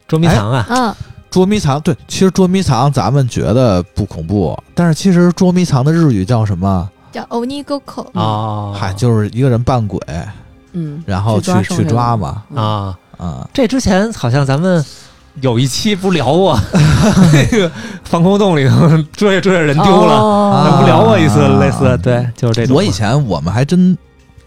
[0.09, 0.97] 捉迷藏啊，啊，
[1.31, 1.81] 捉迷藏。
[1.81, 6.89] 对，其实捉迷藏咱们觉得不恐怖，但是其实捉迷藏的日语叫什么？
[7.13, 10.01] 叫欧尼沟口，啊，嗨，就是一个人扮鬼，
[10.73, 12.43] 嗯，然后去去抓嘛。
[12.55, 14.85] 啊，啊，这之前好像咱们
[15.41, 16.59] 有一期不聊过
[17.33, 17.71] 那个
[18.05, 22.77] 防空洞里头追着追着人丢了，哦咱不聊过一次啊类似，对，就是这种。
[22.77, 23.97] 我以前我们还真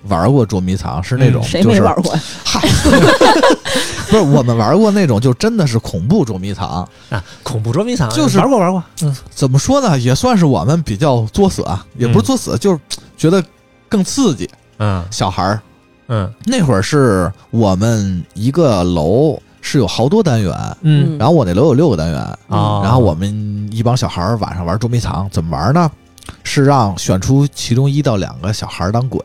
[0.10, 2.14] 玩过捉迷藏，是那种嗯谁就是没玩过？
[2.44, 2.60] 嗨，
[4.10, 6.88] 不是我们玩过那种，就真的是恐怖捉迷藏。
[7.10, 9.98] 啊，恐怖捉迷藏就是玩过玩过，嗯怎么说呢？
[10.00, 12.80] 也算是我们比较作死啊，也不是作死，就是
[13.18, 13.44] 觉得
[13.90, 14.50] 更刺激。
[14.80, 15.62] 嗯小孩儿
[16.08, 21.18] 嗯那会儿是我们一个楼是有好多单元，嗯。
[21.18, 25.90] 然后我那楼有六个单元，啊，然后我们一帮小孩儿晚上玩捉迷藏，怎么玩呢？
[26.44, 29.22] 是让选出其中一到两个小孩儿当鬼，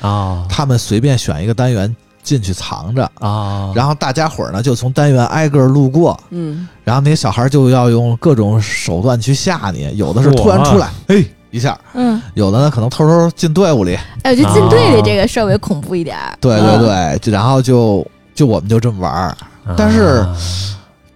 [0.00, 0.44] 啊。
[0.48, 19.36] 他们随便选一个单元进去藏着，啊，然后大家伙儿呢就从单元挨个儿路过，嗯，然后那些小孩儿就要用各种手段去吓你，有的是突然出来，嘿一下，嗯，有的呢可能偷偷进队伍里，哎，我觉得进队里这个稍微恐怖一点儿，对对对，就然后就就我们就这么玩儿，
[19.76, 20.36] 但是啊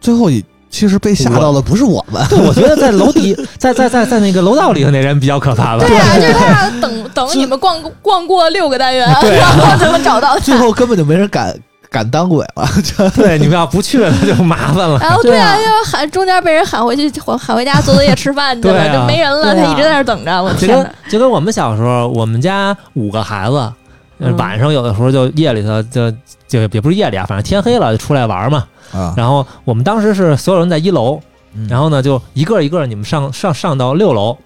[0.01, 5.85] 最后也其实被吓到的不是我们，对，我觉得在楼底， 在在在在那个楼道里头那人比较可怕吧。
[5.87, 10.41] 对啊，就是他要等等你们逛逛过六个单元，对啊然后才能找到他。
[10.41, 11.57] 最后根本就没人敢
[11.89, 12.69] 敢当鬼了，
[13.17, 14.99] 对，你们要不去了就麻烦了。
[15.01, 20.43] 然后对啊，要喊中间被人喊回去，喊 喊回家做作业吃饭去了，就没人了，他一直在那等着。
[20.43, 20.91] 我就跟天哪！
[21.09, 23.75] 就跟我们小时候，我们家五个孩子，呃
[24.19, 24.37] 嗯。
[24.37, 26.11] 晚上有的时候就夜里头就
[26.49, 28.67] 就也不是夜里啊，反正天黑了就出来玩嘛。
[28.93, 31.21] 啊，然后我们当时是所有人在一楼，
[31.55, 31.67] 嗯。
[31.69, 34.37] 然后呢就一个一个你们上上上到六楼，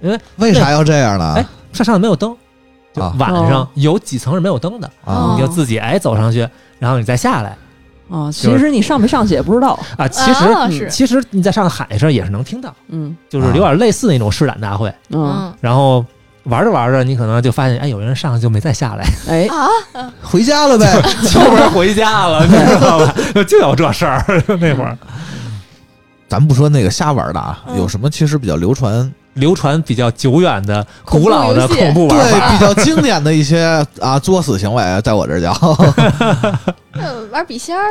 [0.00, 1.34] 因为为啥要这样呢？
[1.36, 2.34] 哎上上面没有灯，
[3.18, 3.68] 晚上哦。
[3.74, 5.34] 有几层是没有灯的，啊。
[5.36, 7.56] 你就自己哎走上去，然后你再下来。
[8.10, 10.08] 啊，其实你上没上去也不知道，啊。
[10.08, 13.14] 其实、其实你在上头喊一声也是能听到，嗯。
[13.28, 14.88] 就是有点类似那种施展大会。
[15.10, 15.54] 嗯，嗯。
[15.60, 16.02] 然后
[16.48, 20.90] 玩着玩着，你可能就发现，哎，有人上去就没再下来，哎，啊，回家了呗。
[21.30, 23.14] 就不是回家了，你知道吧？
[23.46, 24.24] 就有这事儿，
[24.60, 24.96] 那会儿
[26.28, 32.50] 咱不说那个瞎玩的啊，嗯有什么其实比较流传，流传比较久远的、古老的恐怖玩对法。
[32.52, 35.52] 比较经典的一些啊作死行为，在我这儿叫。
[36.92, 37.84] 呃玩笔仙儿，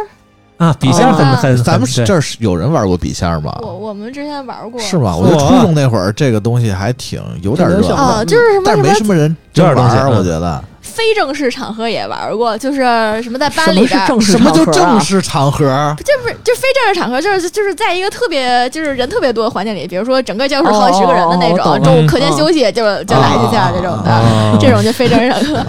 [0.57, 3.55] 啊，笔仙很哦很，咱们很这儿是有人玩过笔仙吗？
[3.61, 5.15] 我我们之前玩过，是吗？
[5.15, 10.63] 我觉得初中那会儿这个东西还挺有点热闹，啊，就是什么但是没什么人玩儿，我觉得。
[10.81, 12.79] 非正式场合也玩过，就是
[13.21, 15.95] 什么在班里边什么就场合啊正式场合？
[16.03, 25.63] 这不是就非正式场合，就是就是在一个特别就是人特别多的环境里，比如说整个教室好几十个人的那种，中午课间休息就就来一下这种的，啊这种就非正式场合。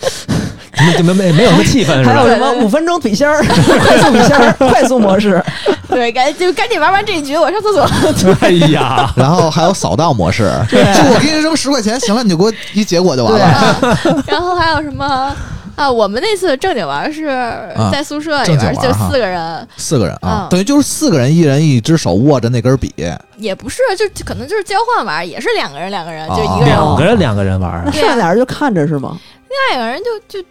[1.02, 2.28] 没没没有什么气氛还有？
[2.28, 5.42] 什么五分钟笔仙儿、快速笔仙儿、快速模式，
[5.88, 8.36] 对，赶就赶紧玩完这一局，我上厕所。
[8.40, 13.44] 哎呀，然后还有扫荡模式，就我给你扔十块钱，行了，你就给我一结果就完了。
[13.44, 15.34] 啊 然后还有什么
[15.76, 15.90] 啊？
[15.90, 17.26] 我们那次正经玩是
[17.92, 22.92] 在宿舍里边，就四个人，四个人啊啊，等于就是四个人，一人一只手握着那根笔，
[23.36, 29.16] 也不是，就可能就是交换玩，也是两个人两个人，哦就一个人两个人两个人玩剩下俩人就看着是吗？
[29.48, 30.46] 另外一个人就就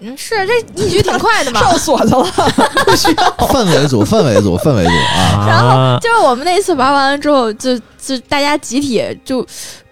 [0.00, 1.60] 嗯，是这一局挺快的嘛。
[1.60, 2.24] 上锁去了，
[2.86, 3.46] 不需要。
[3.48, 5.44] 氛围组，氛围组，氛围组啊！
[5.48, 9.46] 然后啊就是我们那次玩完了之后，就就大家集体就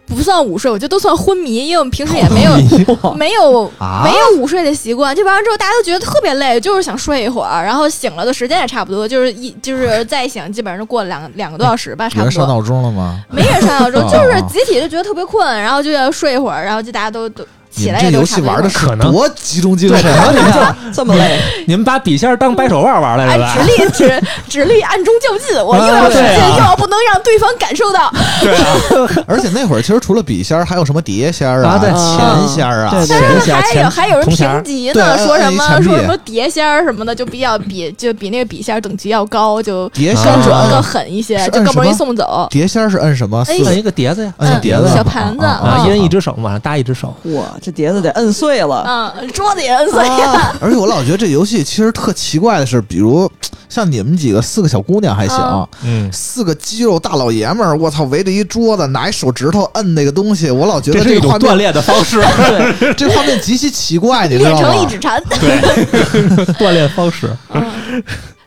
[0.07, 2.53] 不算午睡，我觉得都算昏迷，因为我们平时也没有
[3.15, 5.15] 没有啊没有午睡的习惯。
[5.15, 12.31] 就玩完之后，大家都觉得特别累，就是想睡一会儿，然后醒了的时间也差不多，就是一就是再醒，基本上就过了两两个多小时吧，差不多。
[12.31, 13.21] 上闹钟了吗？
[13.31, 17.45] 没人上闹钟，哦就是集体就觉得特别困，然后就要睡一会儿，然后就大家都都
[17.87, 20.27] 这游戏玩的可能多集中精对，神啊！
[20.27, 20.61] 可能你们就
[20.93, 23.55] 这么累， 你们把笔仙当掰手腕玩来哎了，吧？
[23.57, 28.13] 直立指指力暗中较劲，我又啊要使劲，又要不能让对方感受到。
[28.41, 42.47] 对啊 而且那会儿其实除了笔仙儿，还有什么碟仙儿啊对钱仙儿啊，对但是还有还有人评级呢，说什么说什么碟仙儿什么的，就比较比就比那个笔仙等级要高，就碟仙准更狠一些，就更不容易送走。
[42.51, 43.45] 碟仙儿是摁什么？
[43.49, 47.15] 摁一个碟子呀，摁碟子小盘子啊一人一只手，往上搭一只手。
[47.25, 49.15] 哇，这碟子得摁碎了。
[49.17, 50.09] 嗯，桌子也摁碎了。
[50.09, 53.31] 啊 而且我老觉得这游戏其实特奇怪的是，比如
[53.69, 62.23] 像你们几个四个小姑娘还行啊，嗯，四个肌肉大老爷们儿，我操，围着一桌子，拿一手指头摁那个东西，我老觉得这是一种锻个画面，炼的方式，
[62.97, 64.75] 这画面极其奇怪，你知练道吗？
[64.75, 65.23] 成一指禅。
[66.59, 67.31] 锻炼方式。
[67.53, 68.03] 嗯，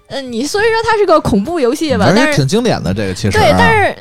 [0.07, 3.95] 嗯，你虽然说它是个恐怖游戏吧，而且但是挺经典的这个，其实对，啊但是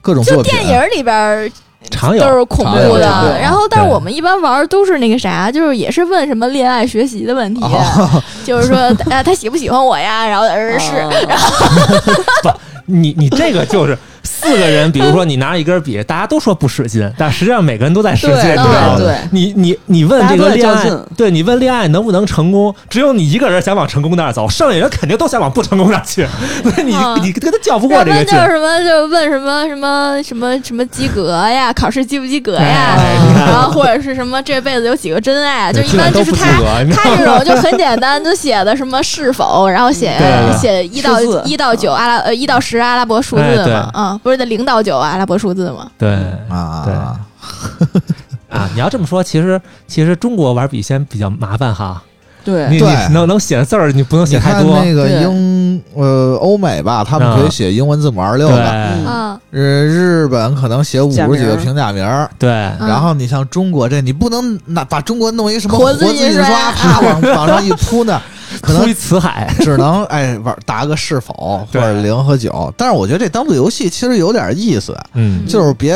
[0.00, 1.50] 各种就电影里边儿
[1.90, 3.38] 常有都是恐怖的。
[3.40, 8.76] 然后，但是我们一般玩都是那个啥，就是也是问什么恋爱、学习的问题，啊 就是说
[9.10, 10.26] 啊，他喜不喜欢我呀？
[10.26, 13.96] 然后呃是，啊 你你这个就是
[14.42, 18.54] 四个人，比如说你拿一根笔，大家都说不使劲，但实际上每个人都在使劲，
[18.98, 20.84] 对你你你你问这个恋爱
[21.16, 26.26] 对你问恋爱能不能成功，只有你一个人想往成功那儿走，剩下人肯定都想往不成功那儿去，
[26.76, 27.22] 那你嗯。
[27.22, 36.46] 你跟他较不过这个就是什么，就问什么什么什么什么及格呀，考试及不及格呀，哎然后或者是什么这辈子有几个真爱，就一般就是他
[36.92, 40.18] 他这种就很简单，就写的什么是否，然后写
[40.60, 46.14] 写一到一到九阿拉呃一到十阿拉伯数字嘛，啊，不是的零到九阿拉伯数字吗，对
[46.48, 46.94] 啊，对。
[48.48, 52.02] 啊，你要这么说，其实其实中国玩笔仙比较麻烦哈，
[52.44, 52.68] 对。
[52.68, 52.88] 你对。
[53.10, 58.58] 能能写字儿，你不能写太多，那个英呃欧美吧，他们可以写英文字母二六对。
[58.58, 59.06] 的，嗯。
[59.06, 62.30] 啊，日日本可能写五十几个平假名儿。
[62.38, 62.50] 对。
[62.50, 62.86] 嗯。
[62.86, 68.20] 然后你像中国这，你不能拿把中国弄一什么活活字印刷刷，啪往往上一铺呢，
[68.60, 72.72] 可能出一辞海，只能哎玩答个是否或者零和九。
[72.76, 75.94] 但是我觉得这当做游戏其实有点意思，嗯，就是别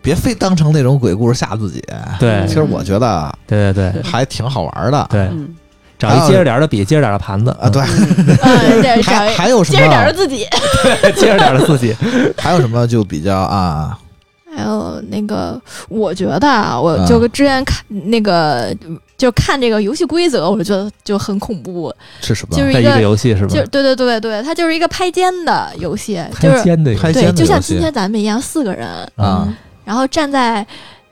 [0.00, 1.82] 别非当成那种鬼故事吓自己。
[2.18, 5.06] 对其实我觉得对对对还挺好玩的。
[5.10, 5.54] 对，嗯
[5.98, 7.82] 找一接着点儿的笔，接着点儿的盘子啊，对，
[9.02, 10.12] 还一还有什么接着点着么？
[10.12, 10.46] 自己，
[11.02, 11.92] 对，接着点儿的自己，
[12.38, 13.98] 还有什么就比较啊
[14.56, 18.72] 还有那个，我觉得啊，我嗯就之前看那个，
[19.18, 22.56] 就看这个游戏规则，我就觉得就很恐怖，是什么？
[22.56, 23.48] 就是一个一个，游戏是吧？
[23.52, 27.32] 就对对对对，它就是一个拍肩的游戏，就是拍肩的游戏。
[27.34, 29.52] 就像今天咱们一样，四个人，啊。
[29.84, 30.64] 然后站在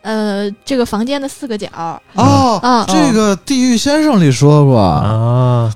[0.02, 1.68] 呃这个房间的四个角，
[2.14, 5.72] 哦，啊，这个《地狱先生》里说过，啊，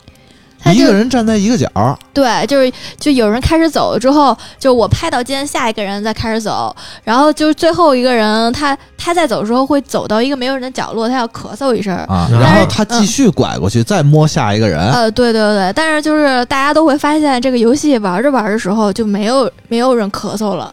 [0.62, 1.66] 他一个人站在一个角，
[2.12, 11.96] 对，就是就有人开始走了之后，就我拍到肩，下一个人再开始走，然后就是最后一个人，他他在走的时候会走到一个没有人的角落，他要咳嗽一声。
[12.06, 14.78] 啊，然后他继续拐过去，再摸下一个人。
[14.90, 20.72] 呃，对对对，但是就是大家都会发现，这个游戏玩着玩的时候就没有没有人咳嗽了，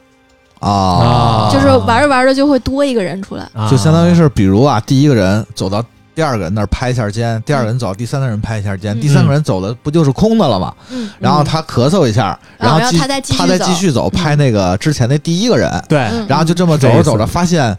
[0.60, 3.44] 啊，就是玩着玩着就会多一个人出来。
[3.54, 3.70] 啊。
[3.70, 5.84] 就相当于是，比如啊，第一个人走到
[6.18, 9.00] 第二个人那儿拍一下肩，第二个人走第三个人拍一下肩，嗯。
[9.00, 10.74] 第三个人走的不就是空的了吗？
[10.90, 17.78] 嗯，然后他咳嗽一下，然后他再继续他再走继续走，拍那个之前那第一个人，对，嗯然后就这么走着走着，发现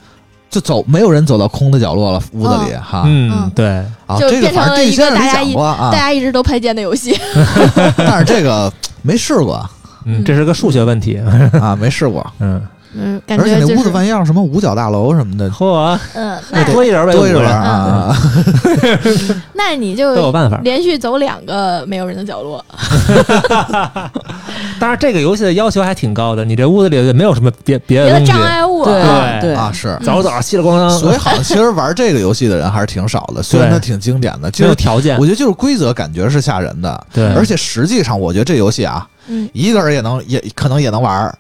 [0.49, 3.03] 就走没有人走到空的角落了，屋子里哈。
[3.07, 3.29] 嗯。
[3.35, 5.91] 嗯，对，啊，就这个变成了一反正地狱先生里讲个大家一过啊。
[5.91, 7.19] 大，家一直都拍肩的游戏。
[7.99, 8.73] 但是这个
[9.03, 9.69] 没试过。
[10.05, 11.21] 嗯，这是个数学问题，
[11.61, 12.63] 啊，没试过，嗯，
[12.95, 16.39] 嗯，感而且那屋子万一要什么五角大楼什么的，嚯，嗯，
[16.73, 18.17] 多一人呗，多一人五个啊，
[19.55, 20.59] 那你都有办法。
[20.65, 22.65] 连续走两个没有人的角落。
[24.81, 29.97] 当然，这个游戏的要求还挺高的，你这屋子里没有什么别别别的障碍物，对啊是。
[30.05, 41.37] 走着走着稀里咣当，所以好像其实玩这个游戏的人还是挺少的， 虽然它挺经典的，其没有条件我，觉得就是规则感觉是吓人的，对，而且实际上我觉得这游戏啊，嗯一个人也能也可能也能玩儿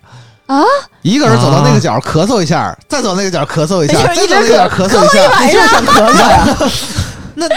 [0.48, 0.64] 啊，
[1.02, 6.46] 一个人走到那个角儿咳嗽一下，再走那个角儿咳嗽一下，再走那个角儿咳嗽一下，你 就是想咳嗽 呀？
[7.34, 7.55] 那那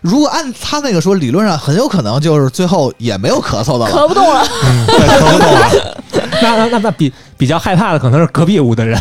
[0.00, 3.90] 如果按他那个说，理论上很有可能就是最后也没有咳嗽的了。
[3.90, 4.44] 咳不动了。
[4.64, 5.70] 嗯 对，咳不动了。
[6.42, 9.00] 那那那那比比较害怕的可能是隔壁屋的人，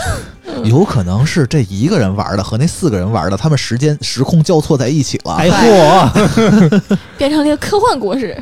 [0.64, 5.34] 有可能是这一个人玩的和那四个人玩的，他们时间时空交错在一起了。
[5.34, 6.82] 哎嚯，
[7.18, 8.38] 变成了一个科幻故事。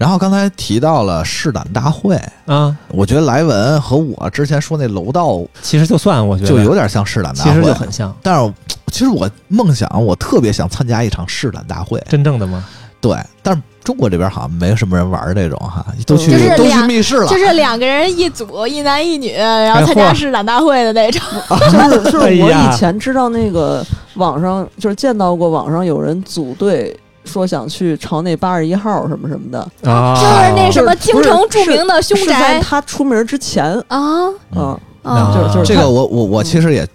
[0.00, 8.50] 然后刚才提到了试胆大会，啊，我觉得莱文和我之前说那楼道其实就算我觉得就有点像试胆大会其会，实就很像但是
[8.86, 12.02] 其实我梦想，我特别想参加一场试胆大会。
[12.08, 12.64] 真正的吗？
[12.98, 17.26] 对，但是中国这边好像没什么人玩这种哈，都去、就是都去密室了。
[17.26, 21.20] 就是两个人一组，一男一女，然后参加试胆大会的那种。
[21.70, 23.84] 就是就是我以前知道那个
[24.14, 32.60] 网上就是见到过网上有人组队说想去朝内八十一号什么什么的，啊，就是那什么京城著名的凶宅。
[32.60, 33.64] 他出名之前。
[33.88, 34.28] 啊？
[34.54, 36.86] 啊，啊，就是就是这个我我我其实也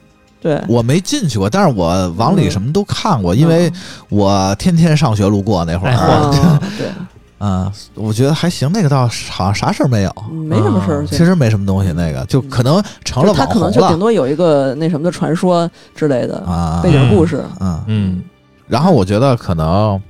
[0.41, 3.71] 对，我没进去过，但是我往里什么都看过，因为
[4.09, 6.31] 我天天上学路过那会儿，
[6.77, 6.87] 对。
[6.87, 8.71] 啊啊，我觉得还行。
[8.71, 10.15] 那个倒好像啥事儿没有，
[10.47, 11.91] 没什么事儿，其实没什么东西。
[11.91, 18.23] 那个就可能成了就是他可网红了能就顶多有一个那什么的传说之类的啊背景故事，嗯，嗯，
[18.67, 20.01] 然后我觉得可能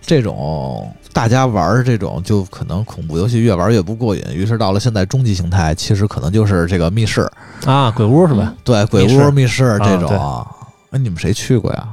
[0.00, 7.28] 这种大家玩儿这种，就可能恐怖游戏越玩越不过瘾，于是到了现在终极形态，其实可能就是这个密室，
[7.64, 8.54] 啊，鬼屋是吧？
[8.62, 10.46] 对，鬼屋、密室这啊种。
[10.90, 11.88] 哎，你们谁去过呀？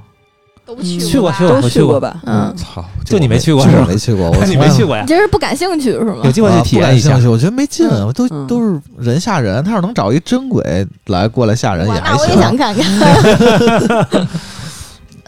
[0.66, 2.22] 都嗯去过吧去过都去过吧？
[2.26, 5.07] 嗯，操，就你没去过是没去过，我 你没去过呀你？
[5.09, 6.32] 这是不感兴趣是吗有？
[6.32, 9.61] 机会去体验一下啊不感兴趣，我觉得没劲，都嗯都是人吓人。
[9.64, 12.18] 他要能找一真鬼来过来吓人也还行。
[12.18, 14.28] 那我也想看看。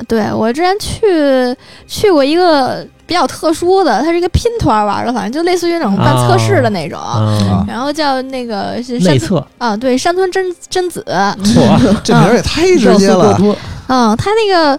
[0.07, 1.55] 对我之前去
[1.87, 6.99] 去过一个比较特殊的，它是一个拼团玩的，反正就类似于那种办测试的那种。
[6.99, 13.39] 啊，然后叫那个是山村内测，啊，对，山村真真子，嚯， 这名儿也太直接了。
[13.87, 14.77] 嗯，他那个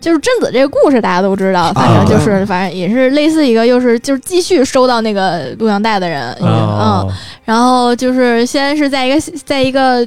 [0.00, 7.12] 就是贞子这个故事大家都知道，反正就是、反正也是类似一个，又是就是继续收到那个录像带的人，嗯，哦，
[7.44, 10.06] 然后就是先是在一个在一个。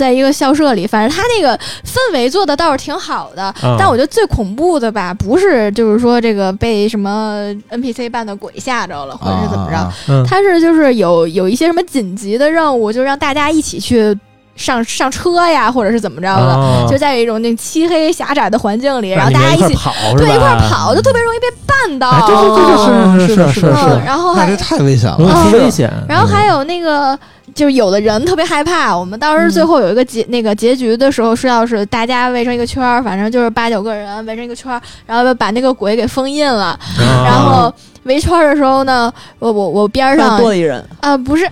[0.00, 14.16] 在一个校舍里，反正他那个氛围做的倒是挺好的，嗯但我觉得最恐怖的吧，不是就是说这个被什么 NPC 扮的鬼吓着了，或者是怎么着，啊嗯他是就是有有一些什么紧急的任务，就让大家一起去
[14.56, 19.92] 上上车呀，或者是怎么着的，哦就在一种那漆黑狭窄的环境里，然后大家一起跑？
[20.16, 22.10] 对一块儿跑，就特别容易被绊到。
[22.10, 25.50] 哎，对对对对，是是是是嗯，是，然后还那这太危险了。
[25.50, 25.90] 出危险。
[26.08, 27.18] 然后还有那个，
[27.54, 28.96] 就是有的人特别害怕。
[28.96, 36.78] 我们当时最后有一个结、那个结局的时候，是要是大家围成一个圈儿，反正就是八九个人围成一个圈儿，然后把那个鬼给封印了。
[36.98, 37.72] 嗯然后
[38.04, 41.48] 围圈儿的时候呢，我我我边上多了一人，啊、不是，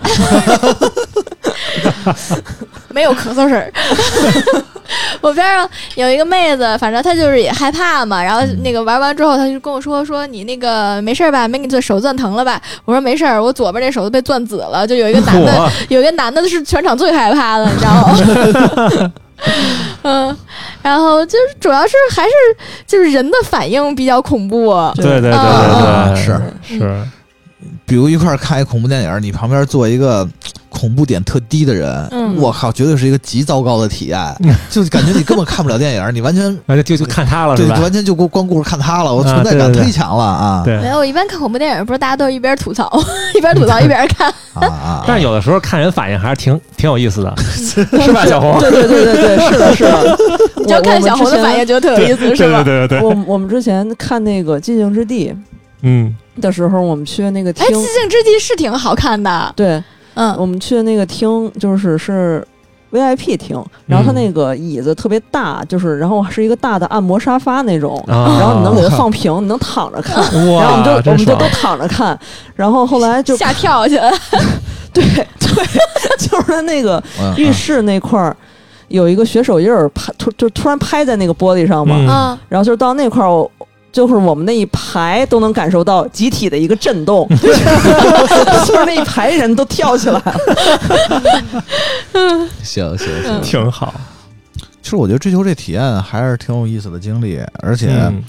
[2.89, 3.71] 没有咳嗽声儿。
[5.21, 11.47] 我边上有一个妹子，反正她就是也害怕嘛，然后那个玩完之后，她就跟我说说你那个没事吧？
[11.47, 12.59] 没给你做手攥疼了吧？
[12.85, 19.11] 我说没事儿，我左边这手都被攥紫了，就有一个男的，有一个男的是全场最害怕的，你知道吗？
[20.03, 20.37] 嗯，
[20.81, 22.31] 然后就是主要是还是
[22.85, 26.41] 就是人的反应比较恐怖，对对对啊对对，是
[26.77, 27.03] 是，
[27.89, 30.27] 比如一块儿看一恐怖电影，你旁边坐一个
[30.69, 34.17] 恐怖点特低的人，嗯我靠，绝对是一个极糟糕的体验，
[34.69, 37.79] 就感觉你根本看不了电影，你完全就就看他了对，是吧？
[37.79, 40.61] 完全就光光顾着看他了，我啊存在感忒强了啊！
[40.63, 42.87] 对没，有，我一般看恐怖电影不是大家都一边吐槽
[43.35, 45.03] 一边吐槽一边看， 啊啊！
[45.07, 47.83] 但是有的时候看人反应还是挺挺有意思的，是
[48.13, 48.59] 吧，小红？
[48.59, 50.17] 对对对对对，是的，是的。
[50.57, 52.63] 你就看小红的反应，觉得特有意思，是吧？
[52.63, 55.33] 对对对我我们之前看那个《寂静之地
[55.81, 59.83] 嗯，》的时候，我们去那个厅哎，，寂静之地是挺好看的，对，
[60.15, 60.35] 嗯。
[60.37, 62.45] 我们去的那个厅就是是
[62.91, 68.37] VIP 厅，然后它那个椅子特别大，就是然后是一个大的按摩沙发那种，啊。
[68.39, 70.17] 然后你能给它放平，你能躺着看。
[70.51, 72.17] 哇，然后我们就我真们就都躺着看，
[72.55, 74.11] 然后后来就吓跳去了，
[74.91, 75.25] 对 对，
[76.17, 78.35] 就是它那个嗯浴室那块儿
[78.87, 82.07] 有一个血手印儿拍突就突然拍在那个玻璃上嘛，嗯。
[82.09, 83.49] 嗯，然后就是到那块儿，我
[83.91, 90.35] 就是我们那一排都能感受到集体的一个震动， 就是那一排人都跳起来了。
[92.63, 93.41] 行行行，嗯。
[93.41, 93.93] 挺好，
[94.81, 98.23] 其实我觉得追求这体验还是挺有意思的经历，而且嗯。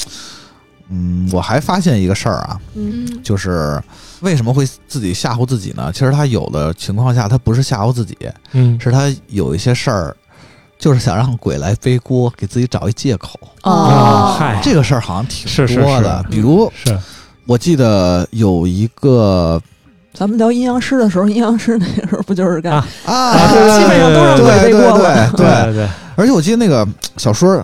[0.93, 3.21] 嗯，我还发现一个事儿啊，嗯。
[3.23, 3.81] 就是
[4.23, 5.93] 为什么会自己吓唬自己呢？
[5.93, 8.17] 其实他有的情况下，他不是吓唬自己，
[8.53, 10.17] 嗯，是他有一些事儿，
[10.81, 13.39] 就是想让鬼来背锅，给自己找一借口。
[13.63, 14.35] 哦。
[14.37, 14.59] 嗨。
[14.63, 16.31] 这个事儿好像挺是是多的，是。
[16.31, 16.99] 比如是。
[17.47, 19.61] 我记得有一个
[20.15, 22.73] 咱们聊阴阳师的时候，阴阳师那时候不就是干？
[22.73, 22.85] 啊。
[23.07, 25.31] 啊，基本上都让鬼背对对锅了。
[25.33, 25.75] 对对，对。
[25.75, 26.87] 对，而且我记得那个
[27.19, 27.63] 小说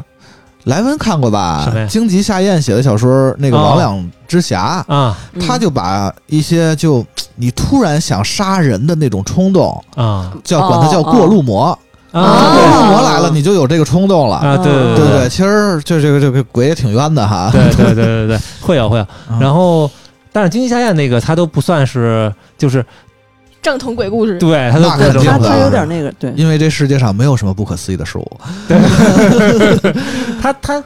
[0.64, 1.72] 莱文看过吧？
[1.88, 3.76] 荆棘夏彦写的小说那个《哦。
[3.78, 5.16] 魍魉之匣》啊。
[5.40, 7.02] 他就把一些就
[7.36, 11.78] 你突然想杀人的那种冲动，啊叫管他叫过路魔。
[12.12, 14.56] 啊魔来了，你就有这个冲动了，啊！
[14.56, 15.28] 对对对对？
[15.28, 17.50] 其实就这个这个鬼也挺冤的哈。
[17.52, 19.06] 对对对对对，会有会有。
[19.30, 19.90] 嗯然后，
[20.32, 22.84] 但是金鸡下咽那个他都不算是，就是
[23.60, 28.40] 正统鬼故事，对他都他他有点那个，对，因为这世界上没有什么不可思议的事物。
[28.68, 28.78] 对
[30.40, 30.82] 他他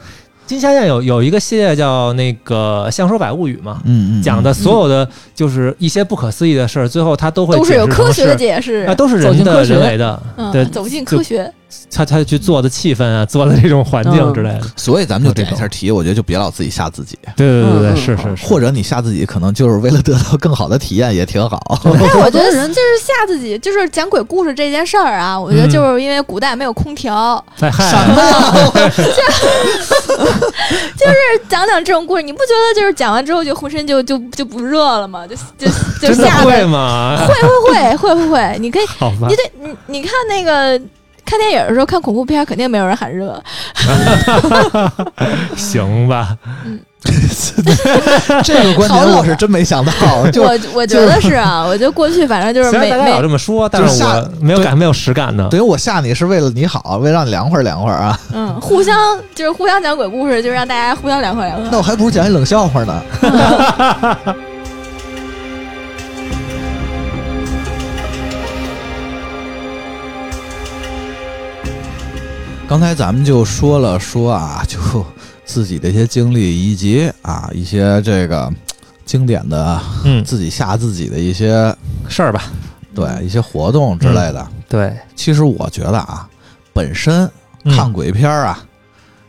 [0.51, 10.21] 金夏彦有有一个系列叫那个《相说百物语》嘛，嗯嗯，讲的所有的就是一些不可思议的事儿，最后他都会都是有科学的解释啊，，都是走人的进科学人为的，
[10.51, 11.49] 对嗯，走进科学，
[11.91, 14.61] 他他去做的气氛啊，做的这种环境嗯之类的。
[14.75, 21.59] 所以咱们就点一下题，我觉得就别老自己吓自己，对对对对，嗯是是是，或者你吓自己，可能就是为了得到更好的体验，也挺好。
[21.83, 27.91] 但是我觉得人 就是吓自己，就是讲鬼故事这件事儿啊，我觉得就是因为古代没有空调， 在嗨，
[30.97, 31.15] 就是
[31.49, 35.25] 讲讲这种故事，你不觉得就是讲完之后就浑身就就就不热了吗？
[35.27, 35.67] 就就
[36.07, 37.17] 就吓的会吓吗？
[37.27, 40.79] 会会会会会会，你可以，好吧你，得你你看那个。
[41.31, 43.41] 看电影的时候看恐怖片，肯定没有人喊热。
[45.55, 46.35] 行吧，
[48.43, 49.91] 这个观点我是真没想到，
[50.29, 55.47] 就 我我觉得是啊，我觉得过去反正就是每虽然大家老这么说，但是我没有感没有实感的。
[55.47, 58.19] 等于我吓你是为了你好，为了让你凉快凉快啊。
[58.33, 61.69] 嗯互相就是互相讲鬼故事，就是让大家互相凉快凉快。
[61.71, 63.01] 那我还不如讲一冷笑话呢。
[72.71, 74.79] 刚才咱们就说了说啊，就
[75.43, 78.49] 自己的一些经历，以及啊一些这个
[79.03, 81.75] 经典的嗯，自己吓自己的一些
[82.07, 82.43] 事儿吧，
[82.95, 84.47] 对一些活动之类的。
[84.69, 86.25] 对，其实我觉得啊，
[86.71, 87.29] 本身
[87.65, 88.63] 嗯看鬼片儿啊，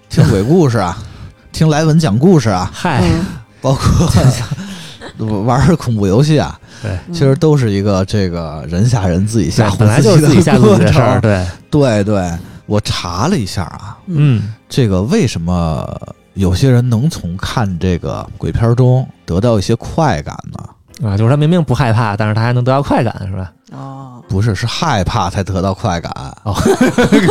[0.09, 0.97] 听鬼故事啊，
[1.51, 3.27] 听莱文讲故事啊，嗨，嗯，
[3.61, 11.21] 包括玩儿恐怖游戏啊，对，其实都是一个这个人吓人自己吓唬本来就是自己吓自己的事儿，过程。
[11.23, 12.33] 对，对对，
[12.73, 15.87] 我查了一下啊，嗯这个为什么
[16.33, 21.07] 有些人能从看这个鬼片中得到一些快感呢？
[21.07, 23.53] 啊，就是他明明不害怕，但是他还能得到快感，是吧？
[23.73, 26.11] 哦，不是，是害怕才得到快感。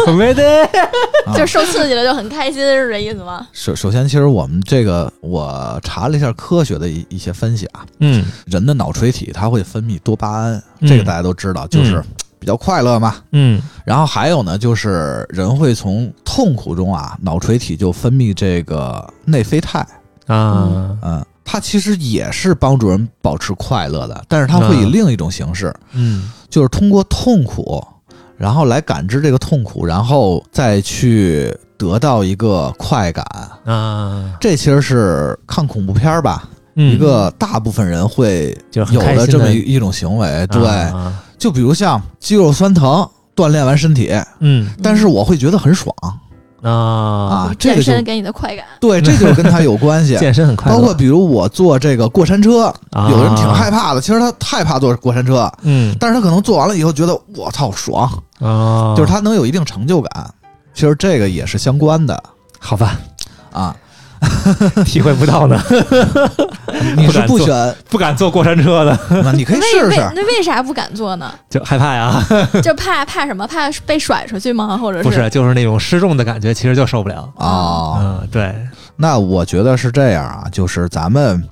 [0.06, 0.64] 可没得，
[1.26, 3.48] 啊 就是受刺激了就很开心，是这意思吗？
[3.52, 12.06] 首首先，其实我们这个我查了一下科学的一一些分析啊，嗯人的脑垂体它会分泌多巴胺，嗯这个大家都知道，就是嗯
[12.42, 13.18] 比较快乐嘛。
[13.32, 13.62] 嗯。
[13.86, 19.80] 然后还有呢，就是人会从痛苦中啊，脑垂体就分泌这个内啡肽，
[20.26, 26.32] 啊，嗯，它其实也是帮助人保持快乐的，但是它会以嗯另一种形式，嗯。
[26.50, 27.82] 就是通过痛苦，
[28.38, 33.26] 然后来感知这个痛苦，然后再去得到一个快感。
[33.64, 36.94] 啊，这其实是看恐怖片儿吧，嗯。
[36.94, 40.46] 一个大部分人会就有的这么一一种行为。
[40.48, 45.92] 对，啊就比如像肌肉酸疼，锻炼完身体，嗯但是我会觉得很爽
[46.62, 50.16] 啊啊，这个健身给你的快感，对，这就跟他有关系。
[50.22, 58.08] 健身很快乐，包括比如我坐这个过山车，啊有人挺害怕的，其实他害怕坐过山车，嗯但是他可能坐完了以后觉得我操爽，
[58.40, 60.32] 啊，就是他能有一定成就感。
[60.76, 62.24] 其实这个也是相关的
[62.60, 63.00] 好吧，
[63.52, 63.76] 啊。
[64.86, 65.60] 体会不到呢，
[66.96, 70.12] 你是不选，不敢坐过山车的，那你可以为试试。
[70.16, 71.34] 那为啥不敢坐呢？
[71.50, 72.24] 就害怕呀，
[72.62, 73.46] 就怕怕什么？
[73.48, 74.78] 怕被甩出去吗？
[74.78, 77.28] 或者是不是，就是那种失重的感觉，其实就受不了。
[77.36, 78.54] 哦，嗯，对，
[78.96, 81.44] 那我觉得是这样啊，就是咱们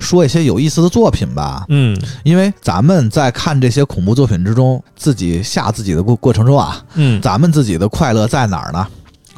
[0.00, 8.86] 说一些有意思的作品吧，嗯因为咱们在看这些恐怖作品之中，自己吓自己的过过程中啊，嗯咱们自己的快乐在哪儿呢？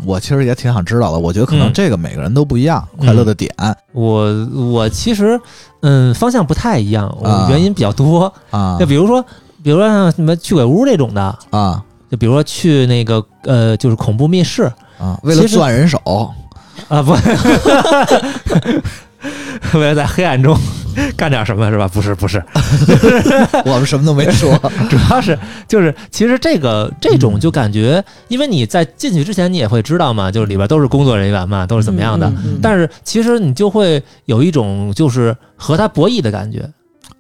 [0.05, 1.18] 我其实也挺想知道的。
[1.18, 3.53] 我觉得可能嗯这个每个人都不一样，快乐的点
[3.92, 4.24] 我
[4.72, 5.38] 我其实
[5.82, 7.12] 嗯方向不太一样，
[7.49, 8.32] 原因比较多。
[8.51, 9.22] 啊就比如说，
[9.62, 14.62] 比如说像什么去鬼屋这种的，啊就比如说去那个呃，就是恐怖密室
[14.99, 15.18] 啊！
[15.22, 16.01] 为了其实攥人手，
[16.88, 17.12] 啊，不
[19.75, 20.57] 为了在黑暗中
[21.16, 21.89] 干点什么是吧？
[21.89, 22.43] 不是不是，
[23.64, 24.57] 我们什么都没说。
[24.91, 32.27] 主要是就是其实这个这种就感觉，因为你在进去之前你也会知道嘛，就是里边都是工作人员嘛，都是怎么样的。
[32.29, 36.69] 嗯嗯嗯但是其实你就会有一种就是和他博弈的感觉，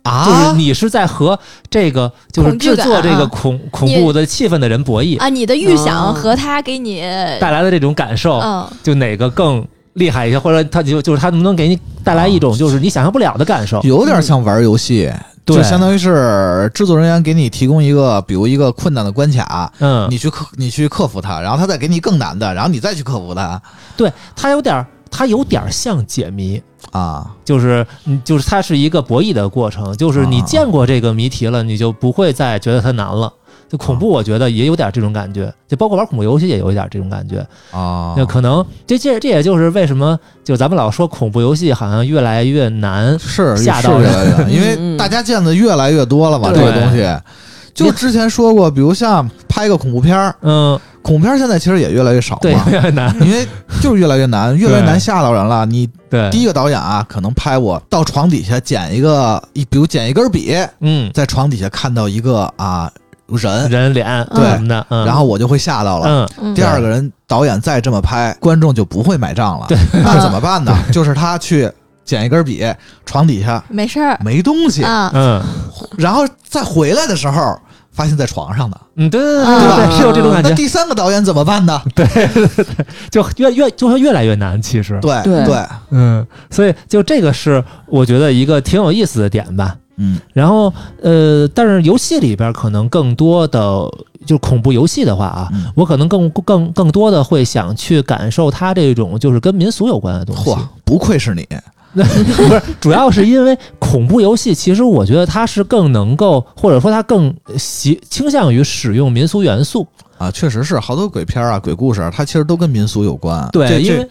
[0.02, 1.38] 啊就是你是在和
[1.70, 7.00] 这个就是制作这个啊恐恐怖的气氛的人博弈，啊，你的预想哦和他给你，
[7.40, 9.64] 带来的这种感受，嗯，就哪个更
[9.98, 13.80] 厉害一些，或者他就就是他能不能给你带来一种就是你想象不了的感受。
[13.82, 15.12] 有点像玩游戏，
[15.44, 23.60] 对就相当于是制作人员给你提供一个，比如一个困难的关卡，嗯，你去克你去克服它，然后他再给你更难的，然后你再去克服它
[23.96, 26.62] 对它有点儿，它有点儿像解谜。
[26.92, 27.34] 啊。
[27.44, 33.32] 就是，嗯，就是它是一个博弈的过程，就是你啊见过这个谜题了，你就不会再觉得它难了。
[33.68, 37.38] 就恐怖，我觉得也有点这种感觉，就包括玩恐怖游戏也有一点这种感觉。
[37.70, 43.18] 啊那可能这这这也就是为什么，就咱们老说恐怖游戏好像越来越难。
[43.18, 47.06] 是吓到是越来越，因为嗯大家见的越来越多了嘛，这个东西。
[47.74, 53.14] 就之前说过，比如像拍个恐怖片儿，嗯，恐怖片儿现在其实也越来越少对，越来越难。
[53.24, 53.46] 因为
[53.80, 55.64] 就是越来越难，越来越难吓到人了。
[55.64, 62.90] 你对，第一个导演啊，可能拍我到床底下捡一个，一比如捡一根笔，嗯，在床底下看到一个啊
[63.36, 66.28] 人，人脸对什么的，嗯，然后我就会吓到了。
[66.54, 69.66] 第二个人导演再这么拍，观众就不会买账了。
[69.92, 70.74] 那怎么 办呢？
[70.92, 71.70] 就是他去
[72.04, 72.64] 捡一根笔，
[73.04, 75.42] 床底下没事儿没东西，啊，嗯。
[75.96, 77.58] 然后再回来的时候
[77.92, 81.80] 发现在床上的，嗯，对对对啊对对，是有这种感觉，那第三个导演怎么办呢？
[81.94, 82.06] 对
[83.10, 85.44] 就越越就会越来越难，其实，对对。
[85.44, 89.76] 对，嗯，所以就这个是我觉得一个挺有意思的点吧。
[89.98, 90.72] 嗯然后
[91.02, 93.58] 呃，但是游戏里边可能更多的
[94.26, 101.46] 就是恐怖游戏的话啊，嗯我可能更更更多的会想去感受它这种就是跟民俗有关的东西嚯。，不愧是你，
[101.94, 109.86] 不是，主要是因为恐怖游戏，其实我觉得它是更能够，或者说它更习倾向于使用民俗元素。
[110.18, 113.48] 啊，确实是好多鬼片啊、鬼故事啊，它其实都跟民俗有关。
[113.52, 114.08] 对，因为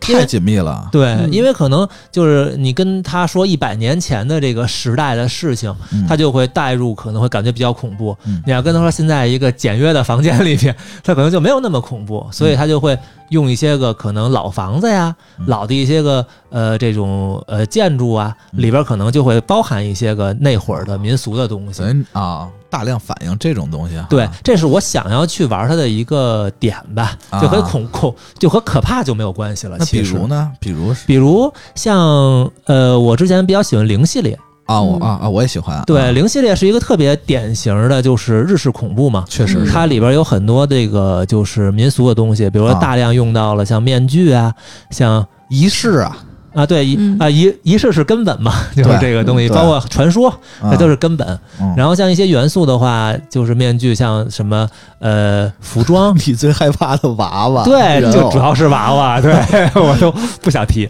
[0.00, 0.88] 太紧密了。
[0.92, 8.16] 对，嗯因为可能就是你跟他说一百年前的这个时代的事情，嗯他就会带入，可能会感觉比较恐怖。
[8.26, 12.98] 嗯你要跟他说现在一个简约的房间里面，他可能就没有那么恐怖，所以他就会
[13.34, 21.82] 用一些个可能老房子呀、嗯老的一些个呃这种呃建筑啊，嗯里边可能就会包含一些个那会儿的民俗的东西。
[21.82, 24.06] 咱啊，大量反映这种东西啊。
[24.08, 29.76] 对，这是我想要去玩它的一个点吧，啊就和恐恐就和可怕就没有关系了。
[29.78, 30.52] 那比其实如呢？
[30.60, 35.02] 比如比如像呃，我之前比较喜欢零系列，啊，我嗯。
[35.02, 35.82] 啊啊，我也喜欢。
[35.86, 36.10] 对，啊。
[36.10, 39.24] 零系列是一个特别典型的，就是日式恐怖嘛。
[39.26, 39.64] 嗯确实。
[39.70, 42.80] 它里边有很多这个就是民俗的东西，比如说啊。
[42.80, 44.52] 大量用到了像面具啊，
[44.90, 46.16] 像仪式啊，
[46.54, 50.32] 啊对仪嗯啊仪仪式是根本嘛， 就是这个东西，包括传说，
[50.62, 51.26] 这啊都是根本。
[51.60, 54.68] 嗯然后像一些元素的话，就是面具，像什么
[55.00, 59.32] 呃服装，你最害怕的娃娃，对，就主要是娃娃，对
[59.74, 60.88] 我都不想提，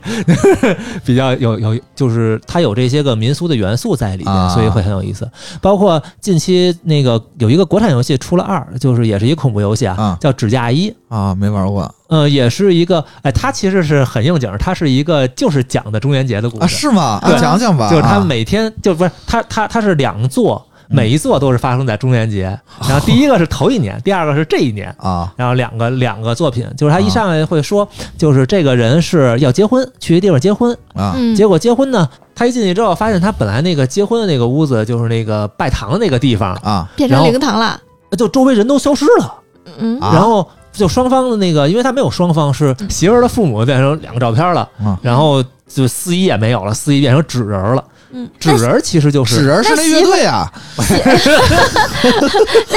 [1.04, 5.28] 比较有有，就是它有这些个民俗的元素在里面，啊所以会很有意思。
[5.60, 10.90] 包括近期那个有一个国产游戏出了二，就是也是一个恐怖游戏啊，啊叫《指嫁衣》。
[11.14, 17.18] 啊，没玩过呃，也是一个，哎，它其实是很应景，它是一个就是讲的中元节的故啊，事，是吗？
[17.22, 17.88] 啊对讲讲吧。
[17.88, 22.42] 就是它啊每天就不是它它它是两座，嗯每一座都是发生在中元节，
[22.86, 24.94] 然后第一个是头一年，第二个是这一年。
[24.98, 25.32] 啊。
[25.34, 27.88] 然后两个两个作品，就是他一啊上来会说，
[28.18, 31.14] 就是这个人是要结婚，去一地方结婚，啊。
[31.16, 36.86] 嗯，结果结婚呢，他一进去之后，发现他本来那个结婚的那个屋子，就是那个拜堂的那个地方，啊。
[36.96, 37.80] 变成灵堂了，
[38.18, 39.34] 就周围人都消失了，
[39.78, 39.98] 嗯。
[40.00, 40.10] 啊。
[40.12, 44.98] 然后就双方的那个，因为他没有双方，是媳妇儿的父母变成两个照片了，啊！
[45.00, 49.46] 然后就司仪也没有了，司仪变成纸人了，嗯，纸人其实就是纸是。
[49.46, 50.84] 人是那乐队啊，那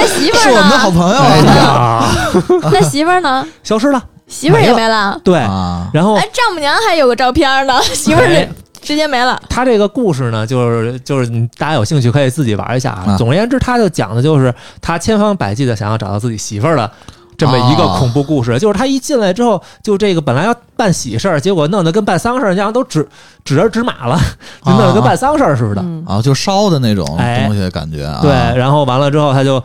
[0.08, 0.78] 媳妇儿是我们的？
[0.78, 2.14] 好朋友哎啊，
[2.72, 3.46] 那媳妇儿呢？
[3.64, 5.20] 消失了，媳妇儿也没了。
[5.24, 8.48] 对，啊然后哎，丈母娘还有个照片呢，媳妇儿
[8.80, 9.42] 直接没了。
[9.50, 11.28] 他这个故事呢，就是就是
[11.58, 13.04] 大家有兴趣可以自己玩一下啊。
[13.08, 16.90] 啊总而言之，他就讲的就是他千方百计的想要找到自己媳妇儿的
[17.38, 18.58] 这么一个哦恐怖故事。
[18.60, 23.08] 就是他一进来之后，就这个本来要办喜事儿，结果弄得跟办丧事儿一样，都指
[23.46, 24.20] 指人指马了，
[24.66, 25.82] 就弄得跟办丧事儿似的。
[25.82, 28.20] 嗯啊，就烧的那种哎东西，感觉啊。
[28.22, 29.62] 对，然后完了之后，他就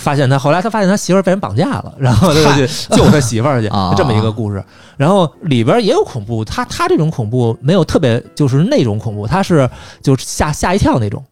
[0.00, 4.62] 发现他后来他发现他媳妇儿被人绑架了，然后他就去救他媳妇儿去， 啊这么一个故事。
[4.96, 9.68] 然后里边也有恐怖，他他这种恐怖没有特别就是那种恐怖，他是
[10.02, 11.22] 就是吓吓一跳那种。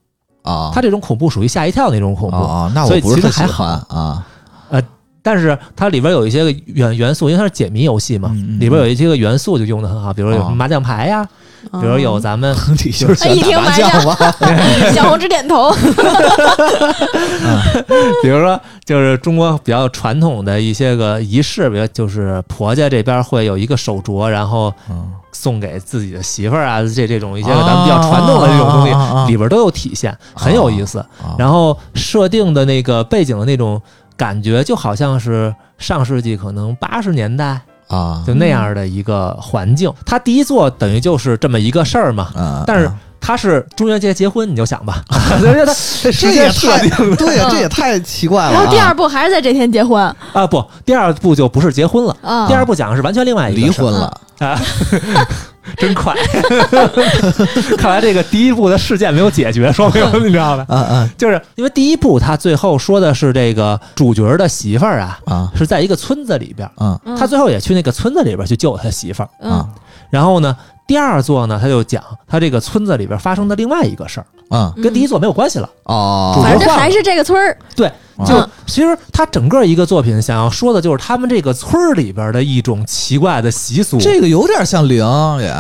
[0.43, 3.65] 啊，他这种恐怖属于吓一跳那种恐怖，啊，那我不是还特喜欢好
[3.97, 4.27] 啊。
[5.25, 11.27] 但是它里边有一些个元元素，因为它是解谜游戏嘛，嗯嗯里边有一些个元素就用的很好，比如有什么哦麻将牌呀，
[11.73, 12.55] 嗯比如有咱们
[12.85, 14.15] 你就是麻麻将将吧？
[14.95, 15.75] 小红直点头。
[18.23, 28.93] 比如说就是中国比较传统的一些个仪式，比如就是婆家这边会有一个手镯，然后嗯送给自己的媳妇儿啊，这这种一些个咱们比较传统的这种东西，
[29.33, 30.99] 里边都有体现，很有意思。
[30.99, 31.07] 啊
[31.39, 33.81] 然后设定的那个背景的那种
[34.17, 38.23] 感觉，就好像是上世纪可能八十年代啊。
[38.27, 39.93] 就那样的一个环境。
[40.07, 42.91] 他第一座等于就是这么一个事儿嘛，啊，但是
[43.21, 45.03] 他是中元节结婚，你就想吧，
[45.41, 48.53] 所以他这这也太设定的对呀，这也太奇怪了啊。
[48.53, 50.03] 然后第二部还是在这天结婚。
[50.33, 52.47] 啊，不，第二部就不是结婚了，啊。
[52.47, 54.61] 第二部讲的是完全另外一离婚了，啊，
[55.77, 56.15] 真快！
[57.79, 60.67] 看来这个第一部的事件没有解决，说明你知道吧？
[60.69, 69.29] 嗯嗯就是因为第一部他最后说的是这个主角的媳妇儿啊，啊是在一个村子里边，啊嗯他最后也去那个村子里边去救他媳妇儿。
[69.41, 69.69] 嗯啊
[70.11, 70.57] 然后呢，
[70.87, 75.69] 第二座呢，他就讲他这个村子里边发生的另外一个事儿，啊跟第一座没有关系了。
[75.85, 77.93] 哦，反正还是这个村儿，对，啊
[78.25, 83.99] 就其实他整个一个作品想要说的就是他们这个村儿里边的一种奇怪的习俗。
[83.99, 84.99] 这个有点像灵，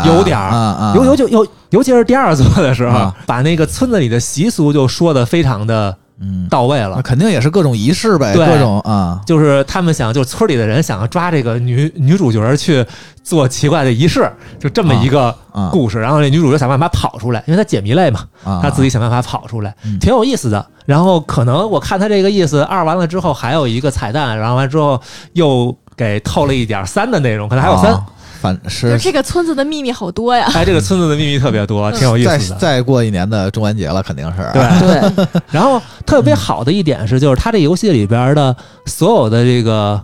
[0.05, 7.03] 有点儿啊啊，尤尤就尤尤其是第二座的时候，啊把那个村子里的习俗就说的非常的嗯，到位了。
[7.03, 12.87] 肯定也是各种仪式呗，对各种啊就是他们想，就是村里的人想要抓这个女女主角去
[13.25, 14.31] 做奇怪的仪式，
[14.61, 15.99] 就这么一个啊故事。
[15.99, 20.65] 然后这女主角想办法跑出来，因为她解谜类嘛，啊，她自己想办法跑出来，嗯挺有意思的。
[20.87, 25.01] 然后可能我看他这个意思，二完了之后还有一个彩蛋，然后完之后
[25.33, 27.93] 又给透了一点三的内容，可能还有三。
[27.93, 28.07] 啊
[28.45, 30.47] 反就是这个村子的秘密好多呀。
[30.53, 32.57] 哎，这个村子的秘密特别多，挺有意思的。
[32.57, 38.55] 再过一年的中元节了，肯定是对，对，然后特别好的一点是，就是它这游戏里边的
[38.85, 39.99] 所有的这个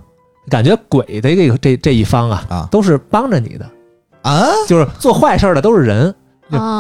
[0.49, 2.69] 感觉鬼的这个这这一方啊，啊？
[2.71, 3.67] 都是帮着你的，
[4.23, 6.15] 啊，就是做坏事儿的都是人，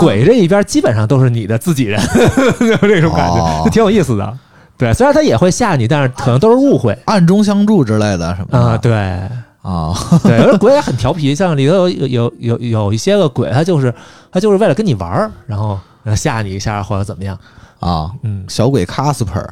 [0.01, 2.01] 鬼这一边基本上都是你的自己人，
[2.59, 4.39] 就这种感觉，挺有意思的。
[4.77, 6.97] 对，虽然他也会吓你，但是可能都是误会。
[7.05, 8.93] 暗中相助之类的什么啊、的对。
[9.63, 9.93] 啊
[10.25, 13.95] 对，有的鬼也很调皮，像里头有有有有有一些个鬼，他就是
[14.33, 15.79] 他就是为了跟你玩儿，然后
[16.17, 17.39] 吓你一下或者怎么样。
[17.79, 19.47] 啊，嗯，小鬼 Casper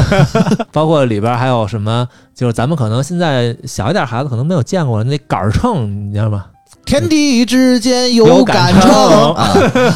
[0.72, 6.44] 包括里边还有什么，就是咱们可能现在小一点孩子可能没有见过那杆秤，你知道吗？
[6.90, 9.36] 天地之间有有杆杆秤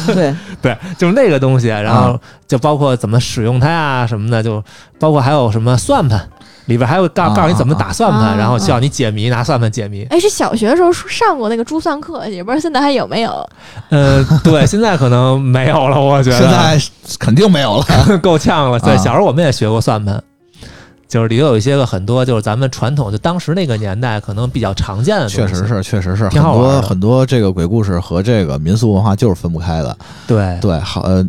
[0.07, 2.17] 对，对，就是那个东西，然后
[2.47, 4.63] 就包括怎么使用它呀什么的，就
[4.97, 6.27] 包括还有什么算盘，
[6.67, 10.05] 里边还有告啊告诉你怎么打算盘，啊然后需要你解谜，拿算盘解谜。
[10.09, 13.49] 哎，是小学的时候上过那个珠算课，也不知道现在还有没有。
[13.89, 16.81] 呃，对，现在可能没有了，我觉得现在
[17.19, 18.79] 肯定没有了 够呛了。
[18.79, 20.23] 对，啊小时候我们也学过算盘。
[21.07, 29.97] 就是里头有一些个很多，就是咱们传统，就当时那个年代可能比较常见的，确实是，确实是很挺好玩的多很多这个鬼故事和这个民俗文化就是分不开的。
[30.27, 31.25] 对对，好，呃，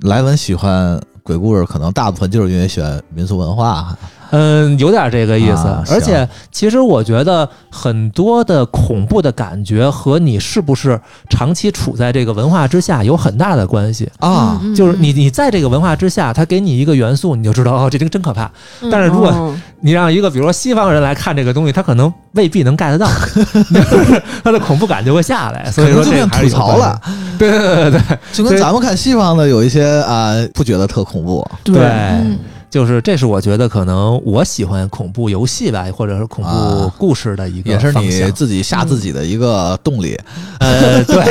[0.00, 3.96] 莱文喜欢鬼故事，可能大部分就是因为喜欢民俗文化。
[4.30, 5.68] 嗯，有点这个意思。
[5.68, 14.10] 啊而且，其实我觉得很多的恐怖的感觉和你是不是长期处在这个文化之下有很大的关系。
[14.18, 18.50] 啊，嗯就是你，你在这个文化之下，它给你一个元素，你就知道哦，这真真可怕。
[18.82, 25.70] 嗯但是如果嗯你让一个比如说西方人来看这个东西，他可能未必能 get 得到，就 是他的恐怖感就会下来。
[25.70, 27.00] 所以说就变这还是吐槽了。
[27.38, 31.46] 对对对对对就跟咱们看西方的有一些啊，不觉得特恐怖。
[31.62, 31.76] 对。
[31.78, 32.38] 嗯
[32.76, 40.14] 就是这是我觉得可能我喜欢恐怖游戏吧，或者是恐怖啊故事的一个也是你自己吓自己的一个动力。
[40.60, 41.24] 呃，对，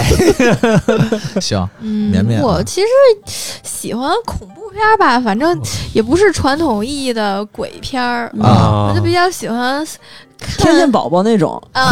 [1.39, 2.47] 行，嗯，绵绵啊。
[2.47, 2.87] 我其实
[3.61, 5.55] 喜欢恐怖片儿吧，反正
[5.93, 8.89] 也不是传统意义的鬼片儿，啊。
[8.89, 9.85] 我就比较喜欢
[10.57, 11.91] 天线宝宝那种，啊，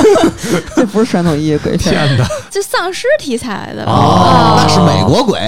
[0.74, 1.94] 这不是传统意义鬼片。
[1.94, 2.26] 天哪！
[2.50, 3.92] 就丧尸题材的哦。
[3.92, 5.40] 啊那是美国鬼，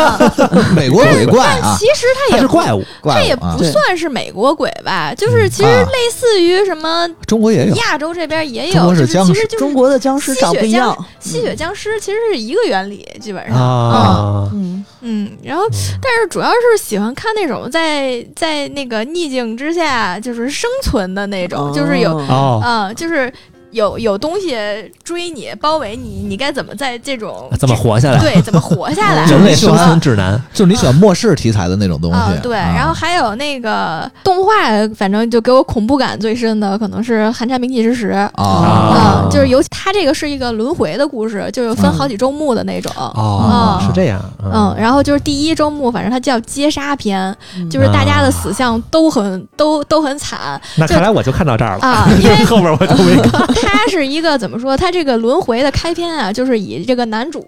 [0.74, 5.82] 美国鬼怪啊，其实它也是怪物，怪它也不，算是美国鬼吧，就是其实啊。
[5.86, 7.74] 类似于什么中国也有。
[7.76, 13.56] 亚洲这边也有，就是僵尸其实就是中国的僵尸长不一样，吸血僵尸其实是一个原理，基本上。
[13.56, 15.64] 啊，嗯，嗯，然后
[16.02, 23.32] 但是主要是喜欢看那种在在那个逆境之下就是生存的那种，就是有哦，啊、就是
[23.72, 24.56] 有有东西
[25.04, 28.18] 追你、包围你，你该怎么在这种怎么活下来？
[28.20, 29.24] 对怎么活下来？
[29.30, 30.40] 人类生存指南。
[30.52, 32.16] 就是你喜欢末世题材的那种东西。
[32.16, 34.52] 啊，对，啊然后还有那个动画，
[34.96, 42.90] 反正就给我恐怖感最深的可能是《寒蝉鸣泣之时》啊啊就是尤其它这个是一个轮回的故事，就是分好几周目的那种。
[42.96, 44.20] 哦，嗯是这样。
[44.42, 53.46] 嗯，然后就是第一周目，反正它叫接杀篇，嗯就是大家的死相都很都都很惨那看来我就看到这儿了，啊，因为 后边我就没看。
[53.66, 54.76] 它是一个怎么说？
[54.76, 57.44] 它这个轮回的开篇啊，就是以这个男主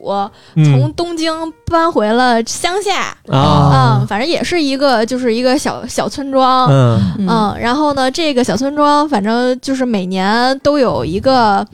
[0.54, 1.32] 从东京
[1.66, 4.00] 搬回了乡下，啊。
[4.02, 7.12] 嗯，，反正也是一个就是一个小小村庄，嗯。
[7.18, 7.28] 嗯。
[7.28, 11.66] 嗯，然后呢，这个小村庄反正就是每年都有一个。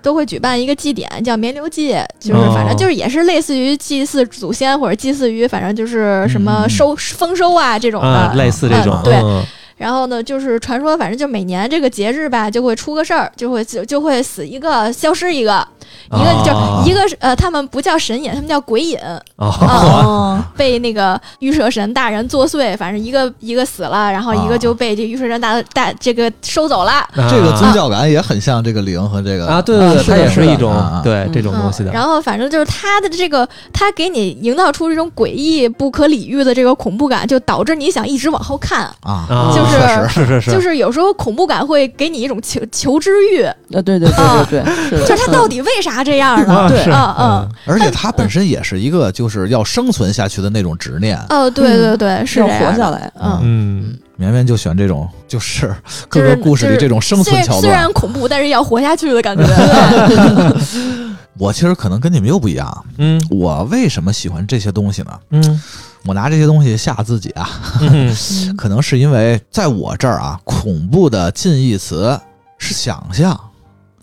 [0.00, 2.52] 都会举办一个祭典，叫绵流祭，就是哦。
[2.54, 6.70] 反正就是也是类似于祭祀祖先或者祭祀于反正就是什么嗯。
[6.70, 9.14] 收丰收啊这种的，啊，类似这种嗯，对。
[9.16, 9.44] 嗯
[9.78, 15.66] 然后呢，就是传说，反正就每年这个节日吧，就会出个事儿，就会就就会死一个，消失一个，
[16.08, 16.42] 一个啊
[16.84, 18.98] 就一个是呃，他们不叫神隐，他们叫鬼隐，
[19.36, 26.92] 哦，哦，被那个御蛇神大人作祟，反正一个一个死了，然后一个就被这御蛇神大大这个收走了。
[27.30, 31.02] 这个宗教感也很像这个灵和这个啊，对对对，它也是一种啊啊。
[31.04, 31.60] 对这种嗯。
[31.60, 31.92] 东西的。
[31.92, 38.84] 然后反正就是他的这个，他给你营造出这种诡异、不可理喻的这个恐怖感，就导致你想一直往后看。
[39.02, 43.42] 啊，啊，就是确实是是是，就是有时候恐怖感会给你一种求求知欲，
[43.72, 46.68] 呃，对对对对对，就是他到底为啥这样呢？
[46.68, 51.16] 对嗯嗯，而且他本身也是一个就是要生存下去的那种执念。
[51.30, 52.88] 哦，对对对，是要活下。
[52.88, 55.74] 来，嗯，嗯绵绵就选这种就是
[56.08, 57.92] 各个故事里这种生存桥虽虽然。
[57.92, 59.44] 恐怖，但是要活下去的感觉。
[61.38, 65.10] 我其实可能跟你们又不一样，嗯我为什么喜欢这些东西呢？
[65.30, 65.62] 嗯
[66.04, 67.48] 我拿这些东西吓自己啊，
[67.80, 68.14] 嗯
[68.56, 72.18] 可能是因为在我这儿啊，恐怖的近义词
[72.58, 73.38] 是想象。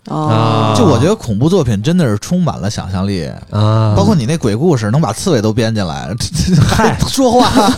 [0.08, 7.72] 哦，就我觉得恐怖作品真的是充满了想象力，啊，包括你那鬼故事能把刺猬都编进来， 这这还说话，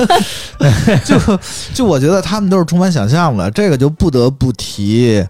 [1.04, 1.38] 就
[1.74, 3.50] 就我觉得他们都是充满想象的。
[3.50, 5.22] 这个就不得不提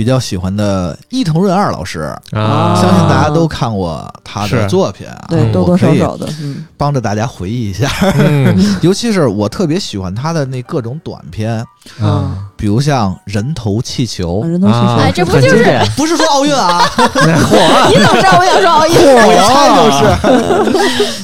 [0.00, 4.66] 比较喜欢的伊藤润二老师，啊，相信大家都看过他的是。
[4.66, 7.86] 作品啊，对，多我可以多少少的，嗯，帮着大家回忆一下。
[8.18, 8.56] 嗯。
[8.80, 11.62] 尤其是我特别喜欢他的那各种短片，
[12.00, 14.96] 啊，比如像人头气球，人都是啊。
[15.02, 15.86] 哎这不就是经典。
[15.94, 16.80] 不是说奥运啊，
[17.92, 18.94] 你怎么知道我想说奥运？
[18.96, 21.22] 我一猜就是，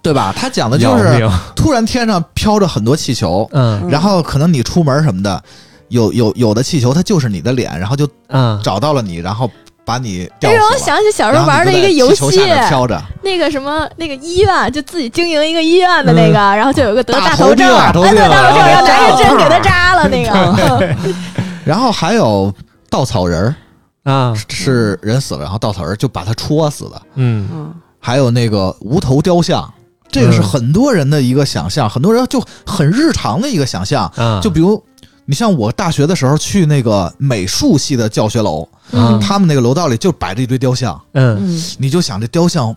[0.00, 0.32] 对吧？
[0.34, 3.86] 他讲的就是突然天上飘着很多气球，嗯。
[3.90, 5.42] 然后可能你出门什么的，
[5.92, 8.58] 有有有的气球它就是你的脸，然后就嗯。
[8.64, 9.48] 找到了你，然后
[9.84, 10.76] 把你吊这让我。
[10.78, 12.40] 想起小时候玩的一个游戏
[13.22, 20.96] 那个什么那个医院，就自己经营一个医院的那个，然后就有个得大大头症，大头病大头症，啊要拿个针给他扎了那个。
[21.64, 22.52] 然后还有
[22.90, 23.54] 稻草人
[24.04, 24.34] 儿，啊。
[24.48, 27.02] 是人死了，然后稻草人就把他戳死的。
[27.14, 29.72] 嗯嗯，还有那个无头雕像，
[30.10, 30.42] 这个是嗯。
[30.42, 34.10] 很多人的一个想象，很多人就很日常的一个想象。
[34.16, 34.82] 嗯，就比如
[35.24, 42.74] 你像我大学的时候去那个美术系的教学楼，嗯他们那个楼道里就摆着一堆雕像，嗯嗯你就想这雕像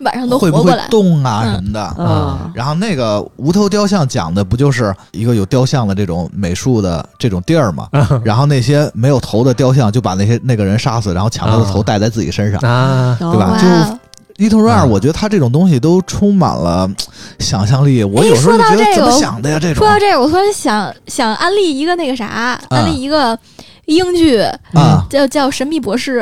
[0.00, 0.76] 晚上都会不会。
[0.90, 1.80] 动啊嗯什么的。
[1.80, 7.88] 啊，然后那个无头雕像讲的不就是一个有雕像的这种美术的这种地儿吗？
[8.24, 12.60] 然后那些没有头的雕像就把那些那个人杀死，然后抢他的头啊戴在自己身上。
[12.60, 13.97] 啊对对吧就
[14.38, 16.88] 伊藤润二，嗯我觉得他这种东西都充满了
[17.40, 18.02] 想象力。
[18.04, 19.58] 我有时候觉得怎么想的呀？
[19.60, 23.36] 这种说到这个，我突然想想安利一个那个啥，安利一个
[23.86, 24.38] 英剧，
[24.74, 26.20] 啊，叫叫《神秘博士》。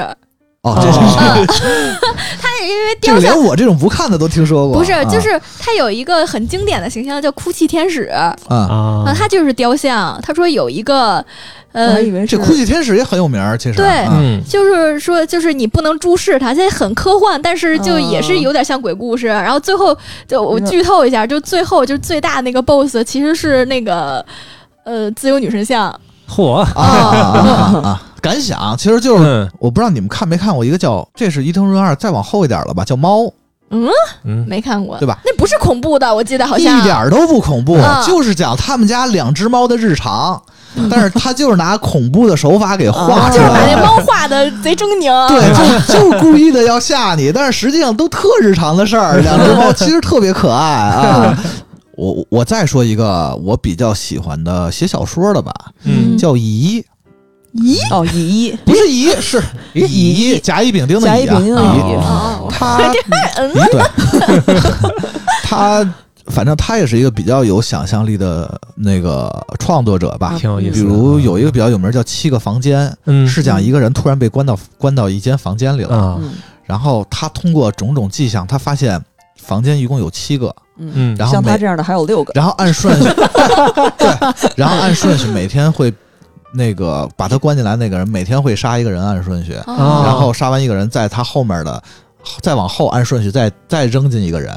[0.67, 1.47] 哦，这是嗯，
[2.43, 4.79] 他也因为这个雕像连我这种不看的都听说过。
[4.79, 8.57] 不是，啊就是他有一个很经典的形象叫哭泣天使啊，啊
[9.07, 10.21] 啊，他就是雕像。
[10.23, 11.25] 他说有一个，
[11.71, 14.05] 呃还，以为是这哭泣天使也很有名儿，其实对
[14.49, 19.29] 就是说，就是你不能注视它，它很科幻，但是就也是有点像鬼故事。
[19.29, 19.97] 然后最后，
[20.27, 24.25] 就我剧透一下，就最后就最大那个 BOSS 其实是那个
[24.83, 25.95] 呃自由女神像。
[26.29, 28.03] 嚯啊啊啊啊！
[28.27, 33.25] 感想其实就是，嗯我不知道你们看没看过一个叫这是伊藤润二，再往后一点了吧，叫猫，
[33.71, 33.89] 嗯，
[34.25, 35.19] 嗯没看过，对吧？
[35.25, 40.41] 那不是恐怖的，我记得好像一点儿都不恐怖，啊就是讲他们家两只猫的日常，
[40.91, 43.83] 但是他就是拿恐怖的手法给画出来 就是把那。
[43.83, 45.29] 猫画的贼狰狞。
[45.29, 49.19] 对，就就是故意的要吓你， 但是实际上都特日常的事儿。
[49.23, 51.39] 两只猫其实特别可爱啊。
[51.97, 55.51] 我我再说一个我比较喜欢的写小说的吧，
[55.85, 56.37] 嗯叫
[57.63, 59.43] 乙，哦，乙不是乙，是
[59.75, 62.51] 乙，甲乙丙丁的甲乙乙啊丙丁的乙。
[62.51, 62.93] 他
[63.37, 63.83] 嗯对，
[65.43, 65.95] 他
[66.27, 70.35] 反正他也是一个比较有想象力的那个创作者吧。
[70.39, 70.73] 挺有意思。
[70.73, 76.17] 比如有一个比较有名叫《七个房间》，嗯是讲一个人突然被关到关到一间房间里了，啊。
[76.21, 76.33] 嗯。
[76.65, 79.01] 然后他通过种种迹象，他发现
[79.41, 83.09] 房间一共有七个，嗯，嗯然后每像他这样的还有六个，然后按顺序，
[83.97, 84.09] 对，
[84.57, 85.95] 然后按顺序每天会
[86.57, 91.83] 那个把他关进来那个人每天会杀一个人，按顺序，哦然后杀完一个人，在他后面的
[92.41, 94.53] 再往后按顺序再再扔进一个人，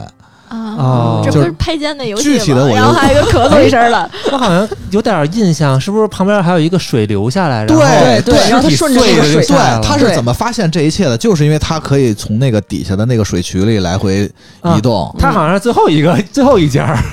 [0.48, 2.76] 啊哦，这不就是是拍肩的游戏具体的我吗？
[2.76, 4.10] 然后就还有一个咳嗽一声了。
[4.32, 7.66] 我好像有点印象，是不是旁边还有一一个水流下来？
[7.66, 11.18] 然后对对然后他顺着水下来对，他是怎么发现这一切的？
[11.18, 14.32] 就是因为他可以从那个底下的那个水渠里来回
[14.76, 15.14] 移动。
[15.18, 17.04] 他好像是最后一个最后一家儿啊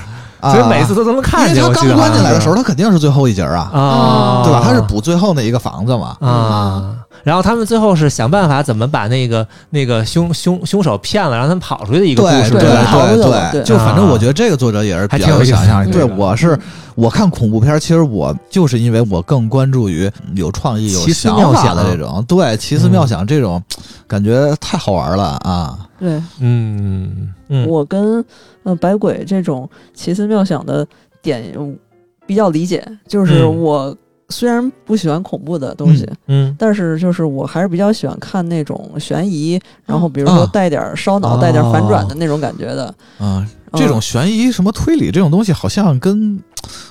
[0.41, 1.55] 所以每次都能看见。
[1.55, 4.61] 因为他刚关进来的时候，他肯定是最后一节啊，啊，对吧？
[4.63, 6.15] 他是补最后那一个房子嘛。
[6.19, 6.83] 啊。
[7.23, 13.63] 然后他们最后是想办法怎么把那个那个凶凶凶手骗了，让他们跑出去的一个故事，对对对对对。
[13.63, 15.91] 就反正我觉得这个作者也是比较还挺有想象力。
[15.91, 16.57] 对，我是
[16.95, 23.61] 我看恐怖片儿，其实我就是因为我更关注于有创意、有奇思想法妙想的这种，对奇思妙想这种，
[24.07, 25.77] 感觉太好玩了啊！
[25.99, 26.21] 对。
[26.39, 28.23] 嗯嗯，我跟
[28.63, 30.85] 呃白鬼这种奇思妙想的
[31.21, 31.77] 点嗯
[32.25, 33.61] 比较理解，就是嗯。
[33.61, 33.97] 我
[34.29, 40.49] 虽然不喜欢恐怖的东西，嗯但是就是我还是比较喜欢看那种悬疑，然后比如说啊。
[40.51, 42.85] 带点烧脑、哦带点反转的那种感觉的。
[43.19, 46.41] 啊，嗯这种悬疑什么推理这种东西，好像跟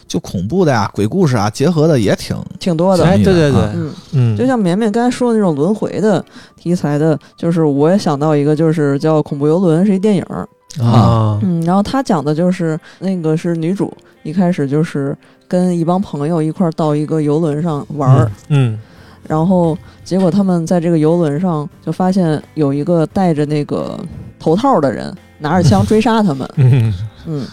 [0.07, 3.05] 就恐怖的呀、鬼故事啊结合的也挺挺多的。
[3.05, 3.61] 哎，对对对。
[3.61, 6.25] 啊，嗯，嗯，就像绵绵刚才说的那种轮回的
[6.57, 10.49] 题材的，就是我也想到一个，就是叫《恐怖游轮》，是一电影儿。
[10.81, 15.17] 啊，嗯，然后他讲的就是那个是女主一开始就是
[15.49, 18.79] 跟一帮朋友一块儿到一个游轮上玩儿，嗯，
[19.27, 23.99] 然后结果他们在这个游轮上就发现有一个戴着那个
[24.39, 26.95] 头套的人拿着枪追杀他们，嗯。
[27.27, 27.45] 嗯，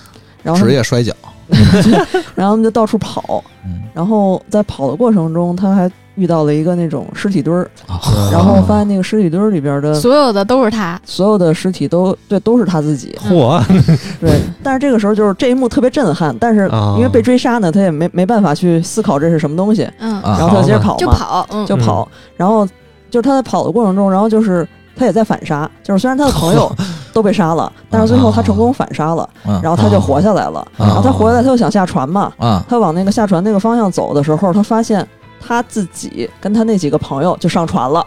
[0.43, 1.14] 然后职业摔跤。
[2.36, 7.99] 然后他们就到处跑，嗯，然后在跑的过程中，他还遇到了一个那种尸体堆儿，啊。
[8.32, 13.61] 然后发现那个尸体堆儿里边的所有的都是他，所有的尸体都对都是他自己， 嚯，
[14.20, 16.93] 对，但是这个时候就是这一幕特别震撼，但是啊。
[16.97, 20.38] 因为被追杀呢，他也没没办法去思考这是什么东西，嗯，啊。
[20.39, 22.07] 然后他就接着跑嘛，就跑，嗯，就跑，
[22.38, 22.66] 然后
[23.09, 26.72] 就是他在跑的过程中，然后就是他也在反杀，就是虽然他的朋友
[27.14, 30.86] 都被杀了，但是最后他成功反杀了，嗯然后他就活下来了，啊。
[30.86, 32.64] 然后他活下来，他又想下船嘛，啊。
[32.70, 35.05] 他往那个下船那个方向走的时候，他发现
[35.46, 38.06] 他自己跟他那几个朋友就上船了，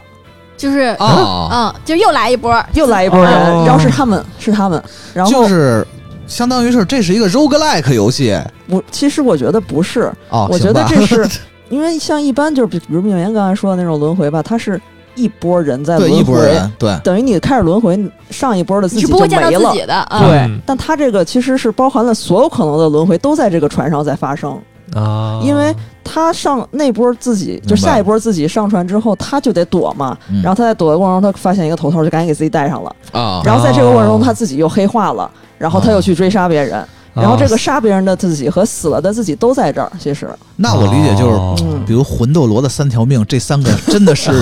[0.56, 3.64] 就是啊，嗯，就又来一波，又来一波人，哦。
[3.66, 4.82] 然后是他们是他们，
[5.12, 5.86] 然后就是
[6.26, 8.38] 相当于是这是一个 roguelike 游戏。
[8.68, 11.06] 我，其实我觉得不是，哦，我觉得行吧。
[11.06, 14.80] 这是 因为像一般就是比比如命源刚才说的那种轮回吧，它是
[15.14, 16.96] 一波人在轮对一拨回，人对。
[17.02, 17.98] 等于你开始轮回，
[18.30, 19.72] 上一波的自你己就是不会见到没了。
[19.72, 19.78] 自。
[19.78, 24.58] 己的，啊对嗯，但它这个其实是包含了所有可能的轮回都在这个船上在发生，
[24.94, 25.74] 啊，因为
[26.04, 30.40] 他上那波自己就下一波自己上船之后，他就得躲嘛，嗯。
[30.42, 36.84] 然后他在躲的过程中，他发现一个头套，就赶紧给自己戴上了，啊，然后在这个过程中，哦他自己又黑化了，然后他又去追杀别人，
[37.14, 41.74] 然后这个杀别人的自己和死了的自己都在这儿，其实，那我理解就是。
[41.86, 44.32] 比如魂斗罗的三条命，这三个 真的是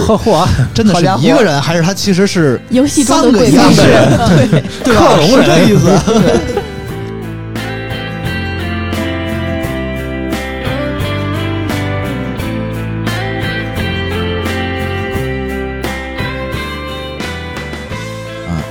[0.72, 4.95] 真的是一个人，还是他其实是游戏中三个的鬼一样的人，对。
[4.95, 5.18] 吧？
[5.20, 6.62] 是这意思。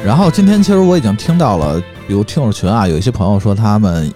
[0.06, 4.12] 然后今天其实我已经听到了，比如听友群啊，有一些朋友说他们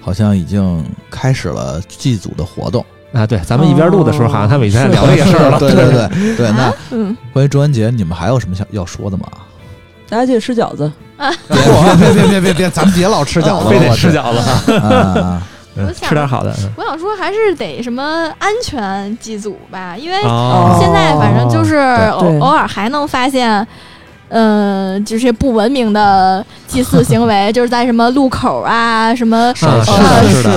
[0.00, 2.84] 好像已经开始了祭祖的活动。
[3.12, 6.50] 啊，对，咱们一边录的时候，哦好像他们已经在聊这个事儿了，对对对对。
[6.52, 9.24] 那嗯，关于中元节，你们还有什么想要说的吗？
[10.08, 10.90] 大家记得吃饺子，
[11.48, 11.56] 别
[11.96, 16.54] 别别别别别，咱们别老吃饺子， 非得吃饺子， 吃点好的。
[16.60, 18.02] 嗯我想说还是得什么
[18.38, 21.76] 安全祭祖吧，因为哦现在反正就是
[22.12, 23.66] 偶偶尔还能发现。
[24.28, 29.52] 嗯，就是不文明的祭祀行为， 就是在什么路口啊，什么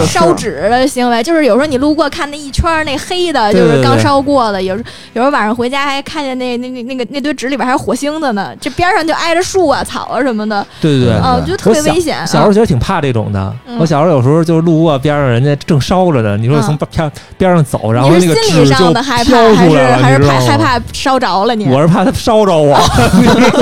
[0.07, 12.17] 烧纸的行为，就是有时候你路过看那一圈那黑的，就是刚烧过的，有时有时候晚上回家还看见那那那那个那堆纸里边还有火星子呢， 这边上就挨着树啊、草啊什么的，对对对，啊，我觉得特别危险。
[12.26, 13.53] 小时候觉得挺怕这种的。
[13.67, 20.57] 嗯我小时候有时候就路过边上，人家正烧着呢，你说从边边上走，然后你是那个心理上纸就的害怕，飘还是出来了，还是你知道吗怕害？
[20.80, 21.65] 怕烧着了你？
[21.70, 22.78] 我是怕他烧着我？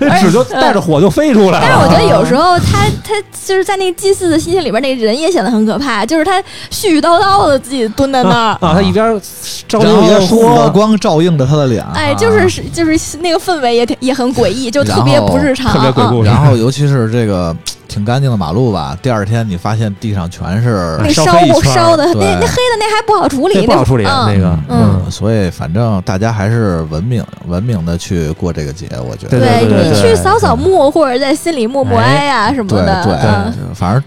[0.00, 1.60] 那纸就带着火就飞出来了。
[1.60, 6.40] 但是我觉得有时候他他就是在那个祭祀的心情里边，那个人也显得很可怕，就是他
[6.70, 8.58] 絮絮叨叨的自己蹲在那儿。
[8.60, 9.20] 啊，他一边
[9.68, 16.30] 烧然牛一边说，光照映着他的脸，哎，啊就是是就是那个氛围也挺也很诡异，就特别不日常，特别鬼啊故事。
[16.30, 17.54] 然后尤其是这个
[17.92, 29.38] 挺干净的马路吧，第二天你发现地上全是那烧烧黑一烧的，那那黑的那还不好处理，那不好处理啊那个，嗯所以反正大家还是文明文明的去过这个节，我觉得。
[29.38, 34.02] 对你去扫扫墓或者在心里默默哀呀什么的，对嗯，反正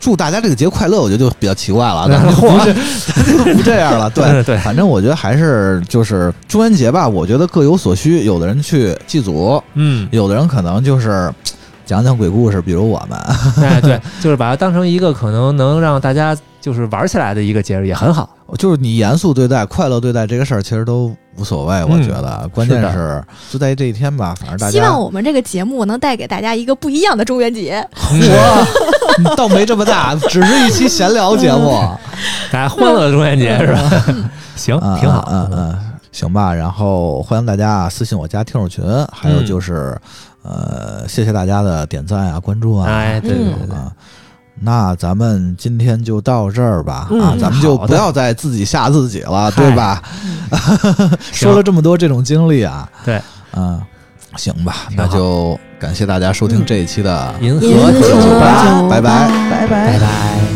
[0.00, 2.74] 祝大家这个节快乐，我觉得就比较奇怪了，嗯 咱们就不是
[3.14, 4.10] 咱 就不这样了。
[4.10, 11.32] 对对对反正我觉得还是就是中元节吧，我觉得各有所需，有的人去祭祖，嗯，有的人可能就是
[11.84, 13.18] 讲讲鬼故事，比如我们。
[13.62, 18.28] 哎对，就是把它当成一个可能能让大家就是玩起来的一个节日，也很好。
[18.58, 21.82] 就是你严肃对待、快乐对待这个事儿，其实都无所谓。
[21.84, 27.84] 我觉得，关键是是就在这一天吧，反正大家希望我们这个节目能带给大家一个不一样的中元节。
[29.24, 31.80] 我 倒没这么大，只是一期闲聊节目，
[32.52, 34.04] 大家欢乐的中元节是吧？
[34.54, 35.26] 行，嗯挺好。
[35.32, 35.78] 嗯嗯，
[36.12, 36.54] 行吧。
[36.54, 39.98] 然后欢迎大家私信我加听众群，还有就是，
[40.44, 42.86] 呃，谢谢大家的点赞啊、关注啊。
[42.88, 43.76] 哎，对对嗯对。
[44.60, 47.08] 那咱们今天就到这儿吧。
[47.10, 50.00] 嗯啊，咱们就不要再自己吓自己了，对吧？
[51.32, 53.20] 说了这么多这种经历啊，对，
[53.56, 53.82] 嗯，
[54.36, 59.28] 行吧，那就感谢大家收听这一期的银河银河酒吧，拜拜。
[59.50, 59.86] 拜拜。
[59.92, 60.53] 拜拜。